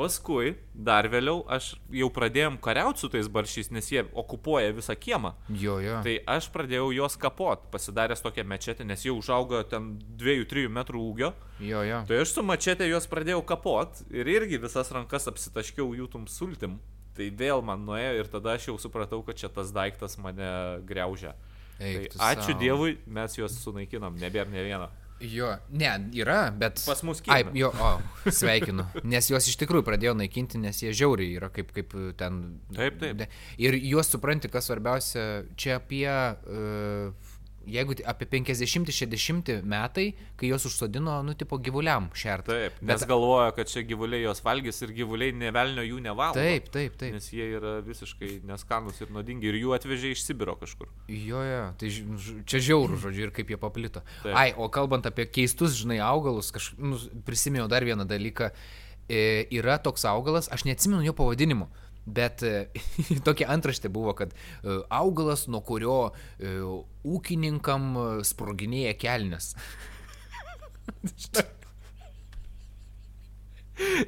[0.00, 5.34] Paskui, dar vėliau, aš jau pradėjom kariauti su tais baršiais, nes jie okupuoja visą kiemą.
[5.60, 5.98] Jo, jo.
[6.06, 9.90] Tai aš pradėjau juos kapot, pasidaręs tokią mečetę, nes jau užaugo ten
[10.20, 11.32] 2-3 metrų ūgio.
[11.60, 12.00] Jo, jo.
[12.08, 16.78] Tai aš su mačetė juos pradėjau kapot ir irgi visas rankas apsitaškiau jų tum sultim.
[17.18, 21.34] Tai vėl man nuėjo ir tada aš jau supratau, kad čia tas daiktas mane greužia.
[21.80, 22.60] Eik Tai ačiū sau.
[22.60, 24.90] Dievui, mes juos sunaikinam, nebėra ne vieno.
[25.20, 26.80] Jo, ne, yra, bet...
[26.88, 27.58] Pas mus Ai, kieme.
[27.60, 27.90] jo, o,
[28.32, 28.86] sveikinu.
[29.04, 32.38] Nes juos iš tikrųjų pradėjo naikinti, nes jie žiauriai yra kaip, kaip ten.
[32.72, 33.26] Taip, taip.
[33.60, 35.26] Ir juos supranti, kas svarbiausia,
[35.60, 37.29] čia apie, uh,
[37.72, 40.06] jeigu apie 50-60 metai,
[40.38, 42.50] kai juos užsodino, nu, tipo gyvuliam šerti.
[42.50, 46.34] Taip, nes galvoja, kad čia gyvuliai jos valgys ir gyvuliai nevelnio jų nevalo.
[46.36, 47.14] Taip, taip, taip.
[47.16, 50.90] Nes jie yra visiškai neskanus ir nuodingi ir jų atvežė iš Sibiro kažkur.
[51.08, 54.04] Jo, jo, tai ž- čia žiaurų žodžiu ir kaip jie paplito.
[54.24, 54.34] Taip.
[54.36, 58.50] Ai, o kalbant apie keistus, žinai, augalus, kažkaip, nu, prisiminiau dar vieną dalyką.
[59.10, 61.66] E, yra toks augalas, aš neatsimenu jo pavadinimo,
[62.06, 62.68] bet e,
[63.26, 64.36] tokia antraštė buvo, kad e,
[64.92, 66.58] augalas, nuo kurio e,
[67.06, 67.96] ūkininkam
[68.26, 69.54] sproginėja kelnes.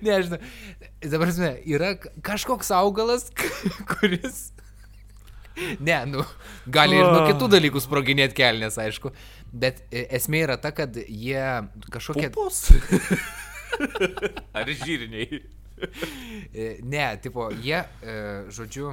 [0.05, 0.36] Nežinau,
[1.01, 3.30] dabar prasme, yra kažkoks augalas,
[3.95, 4.51] kuris
[5.84, 6.22] Ne, nu,
[6.72, 9.11] gali ir nuo kitų dalykų sproginėti kelnes, aišku.
[9.53, 11.45] Bet esmė yra ta, kad jie
[11.93, 12.30] kažkokie...
[12.32, 12.72] Pupus.
[14.57, 15.43] Ar žyriniai.
[16.53, 18.14] E, Ne, tipo, jie, e,
[18.53, 18.93] žodžiu,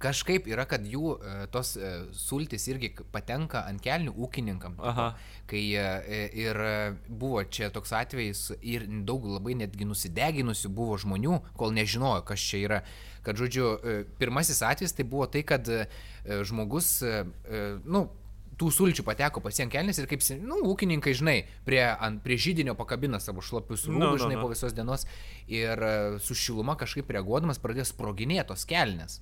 [0.00, 1.74] kažkaip yra, kad jų e, tos
[2.16, 4.78] sultis irgi patenka ant kelnių ūkininkam.
[4.78, 5.10] Aha.
[5.50, 5.60] Kai
[6.38, 6.60] ir
[7.08, 12.62] buvo čia toks atvejis ir daug labai netgi nusideginusių buvo žmonių, kol nežinojo, kas čia
[12.62, 12.80] yra.
[13.26, 13.74] Kad, žodžiu,
[14.20, 15.68] pirmasis atvejis tai buvo tai, kad
[16.48, 17.02] žmogus,
[17.84, 18.06] nu,
[18.58, 21.36] tų sulčių pateko pasien kelnes ir kaip, nu, ūkininkai, žinai,
[21.66, 24.42] prie, ant, prie žydinio pakabina savo šlapius rūbus, Nu, nu, žinai, nu.
[24.42, 25.06] po visos dienos
[25.46, 29.20] ir e, su šiluma kažkaip reaguodamas pradėjo sproginėtos kelnes.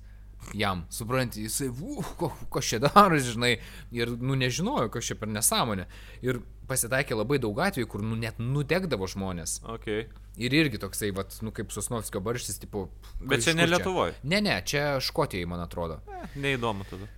[0.53, 3.57] Jam, supranti, jisai, "Uf, ko, ko čia daro, žinai,
[3.91, 5.87] ir, nu, nežinojo, kas čia per nesąmonę.
[6.21, 9.61] Ir pasitaikė labai daug atvejų, kur, nu, net nudegdavo žmonės.
[9.77, 10.05] Okay.
[10.37, 12.89] Ir irgi toksai, vat, nu, kaip Sosnovskio barštis, tipo...
[13.19, 14.13] Bet čia ne kur Lietuvoj.
[14.23, 16.01] Ne, ne, čia Škotijoje, man atrodo.
[16.35, 17.09] Neįdomu tada.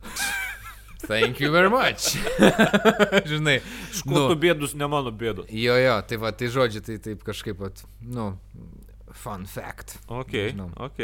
[1.06, 2.12] Thank you very much.
[3.30, 3.58] žinai,
[4.04, 5.48] Kuo tu bėdus, ne mano bėdus.
[5.54, 8.32] Jo, jo, tai va, tai žodžiu, tai taip kažkaip, vat, nu,
[9.22, 9.96] fun fact.
[10.08, 10.68] Ok, Nežinau.
[10.76, 11.00] ok.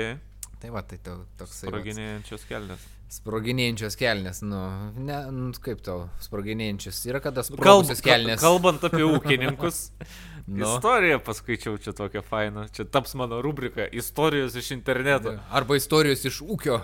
[0.61, 1.69] Tai va, tai to, toksai.
[1.69, 2.85] vat, Spraginėjančios kelnes.
[3.17, 4.61] Sproginėjančios kelnes, nu,
[4.99, 6.99] ne, nu, kaip tau, sproginėjančios.
[7.07, 8.41] Yra kada Kalb, sprogusios kelnes.
[8.43, 9.79] kalbant apie ūkininkus,
[10.47, 10.63] Nu.
[10.77, 12.69] istoriją paskaičiau čia tokią fainą.
[12.71, 15.33] Čia taps mano rubrika- istorijos iš interneto.
[15.51, 16.77] Arba istorijos iš ūkio.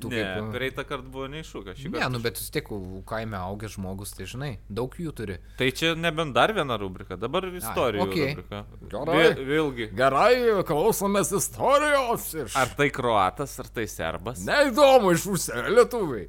[0.00, 1.74] Tu Ne, kaip- praeitą kartą buvo neiššūka.
[1.90, 2.66] Ne, nu, bet vis tiek
[3.06, 5.38] kaime augęs žmogus, tai žinai, daug jų turi.
[5.56, 8.34] Tai čia nebent dar viena rubrika, dabar istorijų okei.
[8.34, 8.64] rubrika.
[8.90, 9.16] Gerai.
[9.16, 9.86] Vė, vėlgi.
[9.96, 10.34] Gerai,
[10.68, 12.56] klausomės istorijos iš...
[12.56, 14.44] Ar tai kroatas, ar tai serbas?
[14.44, 16.28] Neįdomu iš užsienio lietuviai.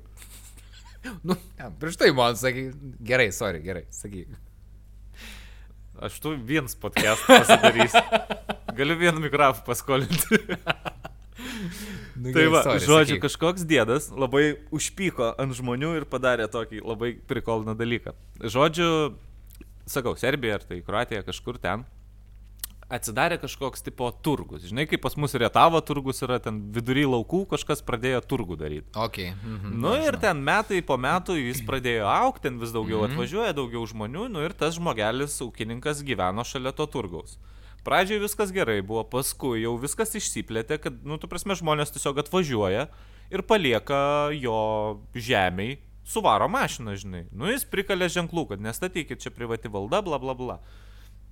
[1.23, 2.71] Nu, ne, prieš tai man sakai,
[3.03, 4.27] gerai, sorry, gerai, sakyk.
[6.01, 7.93] Aš tu viens podcast pasidarys.
[8.77, 10.39] Galiu vieną mikrofą paskolinti.
[12.21, 13.21] Nu, Tai va, sorry, žodžiu, sakyk.
[13.23, 14.43] kažkoks dėdas labai
[14.75, 18.13] užpyko ant žmonių ir padarė tokį labai prikolną dalyką.
[18.41, 18.89] Žodžiu,
[19.89, 21.85] sakau, Serbija ar tai Kroatija kažkur ten
[22.91, 24.65] atsidarė kažkoks tipo turgus.
[24.69, 28.89] Žinai, kaip pas mus Rietavo turgus yra ten vidury laukų, kažkas pradėjo turgų daryti.
[28.99, 29.17] Ok.
[29.31, 30.21] Mhm, Nu ir žinau.
[30.21, 33.13] ten metai po metų jis pradėjo aukti, ten vis daugiau Mhm.
[33.15, 37.37] atvažiuoja, daugiau žmonių, nu ir tas žmogelis, ūkininkas gyveno šalia to turgaus.
[37.83, 42.87] Pradžioje viskas gerai buvo, paskui jau viskas išsiplėtė, kad, nu, tu prasme, žmonės tiesiog atvažiuoja
[43.31, 47.23] ir palieka jo žemiai, suvaro mašiną, žinai.
[47.31, 50.59] Nu, jis prikalė ženklų, kad nestatykit čia privati valda, bla bla bla.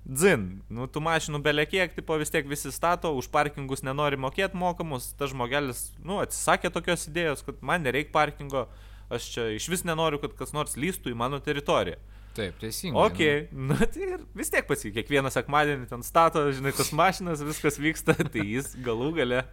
[0.08, 5.10] Dzin, nu tų mašinų belekiek, tipo vis tiek visi stato, už parkingus nenori mokėti mokamus,
[5.18, 8.64] tas žmogelis, nu, atsisakė tokios idėjos, kad man nereikia parkingo,
[9.12, 12.00] aš čia iš vis nenoriu, kad kas nors lystų į mano teritoriją.
[12.34, 13.02] Taip, teisingai.
[13.04, 13.20] Ok,
[13.52, 18.14] nu tai ir vis tiek pasi, kiekvieną sekmadienį ten stato, žinai, tas mašinas, viskas vyksta,
[18.32, 19.44] tai jis galų gale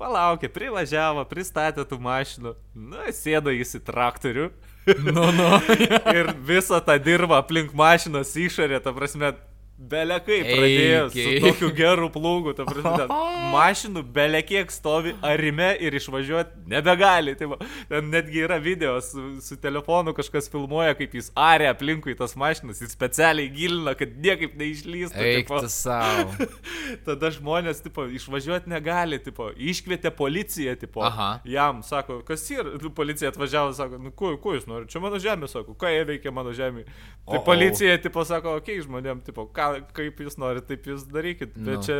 [0.00, 4.50] palaukė, privažiavo, pristatė tų mašinų, nu, sėdo jis į traktorių.
[5.06, 5.48] Nu, nu.
[6.18, 9.32] ir visą tą dirbą aplink mašinos išorę, ta prasme,
[9.80, 11.42] belekai pradėjo su Eikiai.
[11.44, 13.14] tokiu geru plūgu, ta prasme, ten
[13.54, 17.36] mašinų belekiek stovi arime ir išvažiuoti nebegali.
[17.38, 17.60] Tai va,
[17.90, 22.82] ten netgi yra video su, su telefonu, kažkas filmuoja, kaip jis arė aplinkui tas mašinas,
[22.82, 25.24] jis specialiai gilina, kad niekaip neišlystų.
[25.30, 25.62] Eik tipo.
[25.62, 26.50] tu savo.
[27.06, 31.32] Tada žmonės, tipo, išvažiuoti negali, tipo, iškvietė policiją, tipo, Aha.
[31.48, 35.18] jam, sako, kas yra, Nu, policija atvažiavo, sako, nu, ko, ko jūs norite, čia mano
[35.20, 36.84] žemė, sako, ką jie veikia mano žemė.
[37.28, 37.44] Tai O-o.
[37.44, 41.78] policija, tipo, sako, okei, okay, žmonėm, tipo, ką, kaip jūs norite, taip jūs darykit, bet
[41.78, 41.82] Nu.
[41.86, 41.98] čia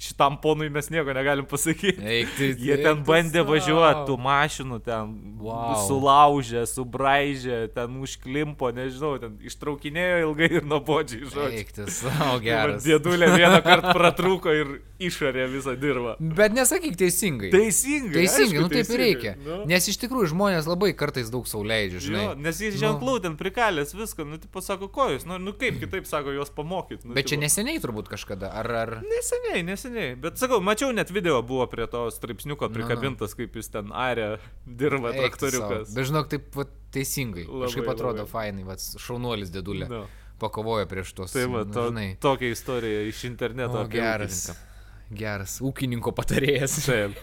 [0.00, 2.00] šitam ponui mes nieko negalim pasakyti.
[2.00, 5.76] Eik, tai, Jie ten bandė važiuoti, tų mašinų ten Vau.
[5.86, 11.58] sulaužė, subraižė, ten užklimpo, nežinau, ten ištraukinėjo ilgai ir nuobodžiai žodžiu.
[11.60, 12.84] Eik, tu savo geras.
[12.86, 16.16] Dėdulė vieną kartą pratrūko ir išarė visą dirbą.
[16.20, 17.52] Bet nesakyk teisingai.
[17.52, 18.16] Teisingai.
[18.20, 19.34] Teisingai, aišku, nu taip ir reikia.
[19.44, 19.60] Nu.
[19.68, 22.24] Nes iš tikrųjų žmonės labai kartais daug sauliaidžia, žinai.
[22.26, 22.80] Jo, nes jis Nu.
[22.86, 26.52] ženklų ten prikalęs viską, nu, tipo, sako, ko jūs, nu, nu kaip kitaip sako, juos
[26.56, 27.08] pamokyti.
[27.08, 28.52] Nu, Bet čia tipo, neseniai turbūt kažkada.
[28.60, 28.92] Ar, ar...
[29.04, 29.89] Neseniai, neseniai.
[30.20, 32.74] Bet sakau, mačiau net video buvo prie to straipsniuko Nu, nu.
[32.78, 35.92] prikabintas, kaip jis ten arė dirba Eik traktoriukas.
[35.96, 37.44] Bet žinok, taip vat, teisingai.
[37.48, 38.30] Labai, Kažkaip atrodo labai.
[38.32, 39.88] fainai, vat, šaunuolis dėdulė.
[39.90, 40.02] Nu.
[40.40, 41.34] Pakovojo prieš tos.
[41.36, 42.06] Tai va, nu, to, žinai.
[42.22, 43.82] tokia istorija iš interneto.
[43.82, 44.46] O, geras.
[44.48, 45.18] ūkininką.
[45.20, 45.56] Geras.
[45.66, 46.78] Ūkininko patarėjas.
[46.86, 47.18] Taip.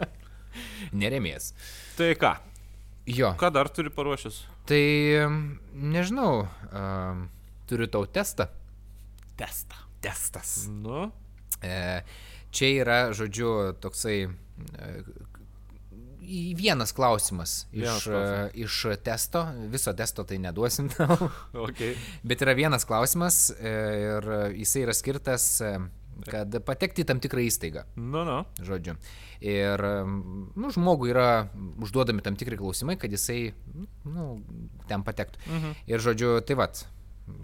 [1.00, 1.52] Neremės.
[1.98, 2.32] Tai ką?
[3.10, 3.32] Jo.
[3.40, 4.40] Ką dar turi paruošęs?
[4.68, 4.80] Tai
[5.74, 6.44] nežinau.
[6.70, 7.24] Um,
[7.70, 8.46] turiu tau testą.
[9.40, 9.78] Testą.
[10.04, 10.66] Testas.
[10.70, 11.08] Nu,
[12.50, 13.50] čia yra, žodžiu,
[13.82, 14.92] toksai e,
[16.56, 18.54] vienas klausimas iš, Vienas e, klausimas.
[18.54, 19.46] iš testo.
[19.70, 21.30] Viso testo tai neduosim tau.
[21.54, 21.80] ok.
[22.22, 23.72] Bet yra vienas klausimas e,
[24.04, 24.30] ir
[24.60, 25.72] jisai yra skirtas, e,
[26.30, 27.86] kad patekti į tam tikrą įstaigą.
[27.96, 28.42] Nu, nu.
[28.60, 28.94] Žodžiu.
[29.40, 31.48] Ir nu, žmogui yra
[31.80, 33.54] užduodami tam tikri klausimai, kad jisai
[34.04, 34.34] nu,
[34.90, 35.40] ten patektų.
[35.48, 35.76] Mhm.
[35.88, 36.82] Ir žodžiu, tai vad,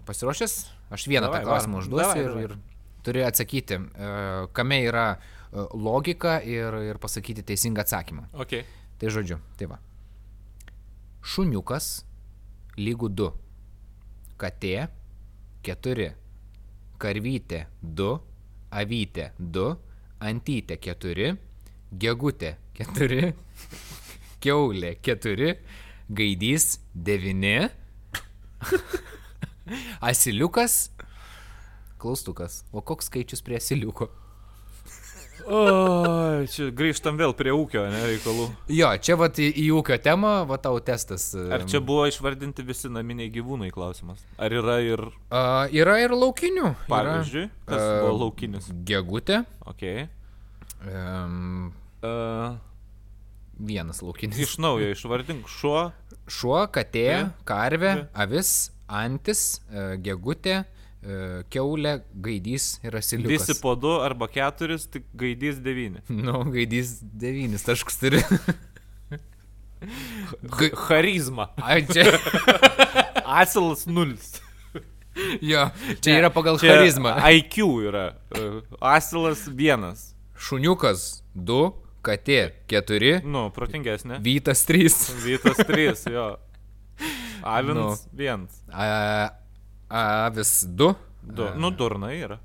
[0.05, 0.57] pasiruošęs,
[0.93, 2.43] aš vieną Davai, tą klausimą užduosiu Davai, ir, davai.
[2.45, 4.11] ir turi atsakyti, e,
[4.53, 8.27] kame yra e, logika ir, ir pasakyti teisingą atsakymą.
[8.33, 8.59] Ok.
[8.97, 9.77] Tai žodžiu, tai va.
[11.27, 11.89] Šuniukas
[12.79, 13.31] lygų 2.
[14.41, 14.87] Katė
[15.67, 16.07] 4.
[17.01, 18.13] Karvytė 2.
[18.81, 19.67] Avytė 2.
[20.27, 21.33] Antytė 4.
[22.03, 23.33] Gegutė 4.
[24.43, 25.51] Keulė 4.
[26.09, 27.69] Gaidys 9.
[30.11, 30.77] Asiliukas.
[32.01, 32.61] Klaustukas.
[32.71, 34.09] O koks skaičius prie asiliuko?
[35.47, 35.59] O,
[36.49, 38.47] čia grįžtam vėl prie ūkio, ne, reikalų.
[38.73, 41.29] Jo, čia vat į, į ūkio temą, va tau testas.
[41.37, 44.19] Ar čia buvo išvardinti visi naminiai gyvūnai klausimas?
[44.41, 46.73] Ar yra ir, A, yra ir laukinių.
[46.89, 48.71] pavyzdžiui, kas a, buvo laukinis?
[48.89, 49.43] Gegutė.
[49.69, 49.85] Ok.
[50.85, 52.53] Um, Uh,
[53.57, 54.37] vienas laukinis.
[54.37, 55.87] iš naujo išvardink šuo.
[56.29, 60.59] Šuo, katė, karvė, avis, antis, e, gegutė,
[61.53, 61.93] keulė,
[62.23, 63.47] gaidys ir asiliukas.
[63.47, 66.01] Visi po du arba keturis, tik gaidys devyni.
[66.27, 68.23] Nu, gaidys devynis taškus turi.
[70.43, 71.49] Ga- Charizma.
[71.61, 72.17] Ai, čia,
[73.39, 74.41] Asilas nulis.
[75.41, 75.63] jo,
[76.01, 77.13] čia yra pagal Čia charizmą.
[77.33, 78.05] IQ yra.
[78.33, 80.11] Uh, Asilas vienas.
[80.37, 81.71] Šuniukas 2,
[82.05, 84.19] katė 4, Nu, protingesnė.
[84.21, 84.91] vytas 3.
[85.25, 86.27] Vytas trys, jo.
[87.41, 87.87] Avins Nu.
[88.17, 88.59] vienas.
[89.89, 90.95] Avis 2,
[91.27, 91.49] Du.
[91.55, 92.39] Nu, durnai yra.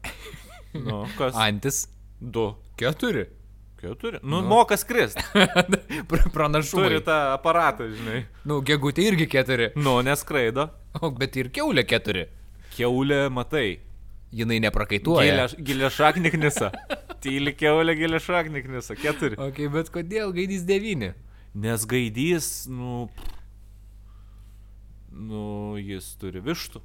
[0.73, 1.35] Nu, kas?
[1.35, 1.89] antis
[2.19, 2.57] Du.
[2.77, 3.27] 4.
[3.83, 4.19] Keturi.
[4.23, 5.19] Nu, moka skrist.
[6.35, 6.85] Pranašumai.
[6.87, 8.21] Turi tą aparatą, žinai.
[8.47, 9.73] Nu, gegutė irgi 4.
[9.75, 10.69] Nu, neskraido.
[11.01, 12.29] O, bet ir keulė 4.
[12.77, 13.81] Keulė, matai.
[14.33, 15.49] Jinai neprakaituoja.
[15.59, 16.71] Gilė, šakniknisa.
[17.23, 18.97] Tyli keulė, gilė šakniknisa.
[18.99, 19.37] Keturi.
[19.43, 21.11] Ok, bet kodėl gaidys 9?
[21.67, 23.09] Nes gaidys, nu.
[25.11, 26.81] Nu, jis turi vištų.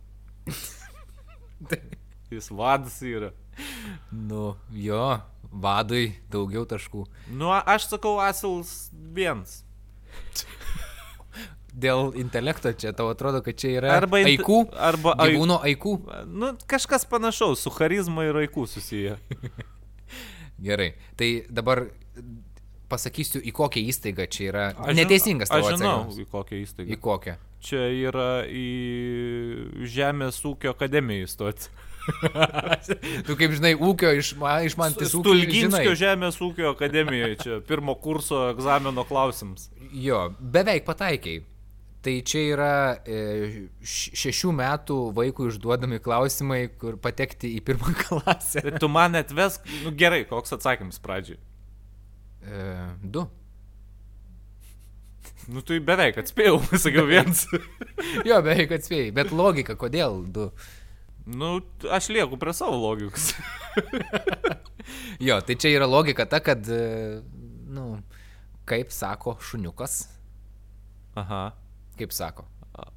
[2.32, 3.32] Jis vadas yra.
[4.12, 5.20] Nu, jo,
[5.52, 7.06] vadui daugiau taškų.
[7.40, 9.64] Nu, aš sakau, asils vienas.
[11.78, 14.56] Dėl intelekto čia tau atrodo, kad čia yra Arba int- aikų.
[14.74, 15.92] arba ai- Gyvūno aikų.
[16.26, 19.18] Nu, kažkas panašaus, su charizma ir aikų susiję.
[20.68, 21.84] Gerai, tai dabar
[22.90, 24.64] pasakysiu, į kokią įstaigą čia yra.
[24.74, 26.18] Aš Neteisingas tavo Aš žinau, atsakymas.
[26.18, 26.90] į kokią įstaigą.
[26.90, 27.36] Į kokią?
[27.68, 28.68] Čia yra į
[29.92, 31.68] Žemės ūkio akademiją įstoti.
[33.28, 38.46] Tu kaip žinai, ūkio iš, ma, iš tai Stulginskio Žemės ūkio akademijoje, čia pirmo kurso
[38.54, 39.68] egzamino klausims.
[39.92, 41.44] Jo, beveik pataikiai.
[42.08, 43.18] Tai čia yra e,
[43.84, 48.64] šešių metų vaikų išduodami klausimai, kur patekti į pirmą klasę.
[48.64, 51.42] Tai tu man atvesk, nu gerai, koks atsakymas pradžiai.
[52.48, 52.62] E,
[53.04, 53.26] du.
[55.48, 57.46] Nu tai beveik atspėjau, sakiau viens.
[58.28, 60.52] Jo, beveik atspėjai, bet logika, kodėl du?
[61.28, 61.60] nu,
[61.92, 63.34] aš lieku prie savo logikos.
[65.20, 67.20] Jo, tai čia yra logika ta, kad, e,
[67.68, 67.98] nu,
[68.70, 70.06] kaip sako šuniukas,
[71.20, 71.42] Aha.
[72.00, 72.46] kaip sako.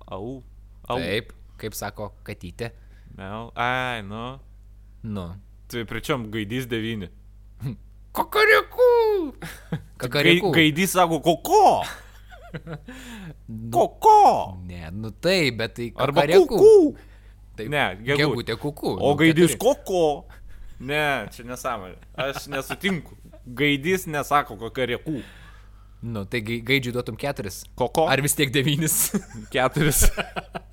[0.07, 0.43] Au.
[0.87, 0.99] Au.
[1.01, 2.71] Taip, kaip sako katytė.
[3.17, 3.49] Miau.
[3.59, 4.39] Ai, nu.
[5.03, 5.27] Nu.
[5.71, 7.11] Tai pričiom gaidys devyni.
[8.17, 8.91] Kakariku!
[9.99, 10.53] Kakariku.
[10.55, 11.83] gaidys sako, koko.
[13.73, 14.59] Koko.
[14.67, 16.97] Ne, nu taip, bet tai Arba kuku.
[17.57, 18.57] Taip, Ne, gegutė.
[18.57, 18.95] kuku.
[18.97, 19.59] O nu, gaidys keturi.
[19.59, 20.05] koko.
[20.81, 21.99] Ne, čia nesąmonė.
[22.17, 23.13] Aš nesutinku.
[23.45, 25.19] Gaidys nesako kokariekų.
[26.09, 27.59] Nu, tai gai- gaidžiui duotum keturis.
[27.77, 28.07] Koko?
[28.09, 29.11] Ar vis tiek devynis?
[29.53, 30.07] keturis?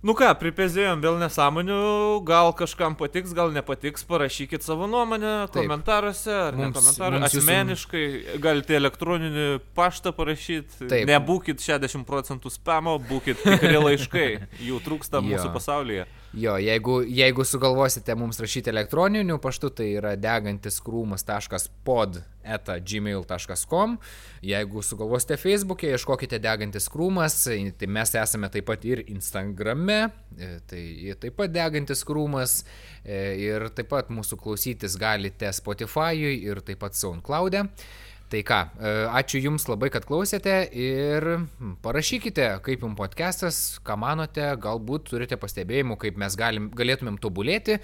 [0.00, 1.78] Nu ką, pripezėjom vėl nesąmonių,
[2.24, 5.58] gal kažkam patiks, gal nepatiks, parašykit savo nuomonę Taip.
[5.66, 7.20] komentaruose ar ne Mums- komentaruose.
[7.20, 10.88] mums jūsų- Asmeniškai galite elektroninį paštą parašyti.
[10.88, 11.04] Taip.
[11.06, 14.28] Nebūkit 60 procentų spamo, būkit tikri laiškai.
[14.70, 16.06] Jų trūksta mūsų pasaulyje.
[16.32, 23.96] Jo, jeigu, jeigu sugalvosite mums rašyti elektroniniu paštu, tai yra degantiskrūmas.pod eta gmail.com.
[24.46, 29.98] Jeigu sugalvosite Facebook'e, ieškokite degantis krūmas, tai mes esame taip pat ir Instagrame,
[30.38, 30.84] e, tai
[31.18, 32.62] taip pat degantis krūmas
[33.02, 37.66] e, ir taip pat mūsų klausytis galite Spotify'ui ir taip pat SoundCloud'e.
[38.30, 41.24] Tai ką, e, ačiū Jums labai, kad klausėte ir
[41.82, 47.80] parašykite, kaip Jums podcastas, ką manote, galbūt turite pastebėjimų, kaip mes galim, galėtumėm tobulėti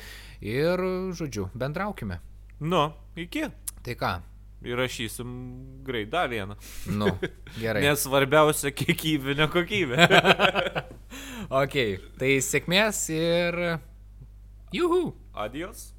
[0.46, 0.86] ir,
[1.18, 2.20] žodžiu, bendraukime.
[2.62, 3.48] Nu, iki.
[3.82, 4.12] Tai ką,
[4.66, 5.28] Įrašysim
[5.84, 6.56] greit dar vieną.
[6.94, 7.10] nu,
[7.62, 7.82] gerai.
[7.84, 10.06] Nes svarbiausia kiekybinė kokybė.
[11.46, 11.76] Ok,
[12.18, 13.56] tai sėkmės ir...
[14.74, 15.14] Juhu.
[15.32, 15.92] Adios.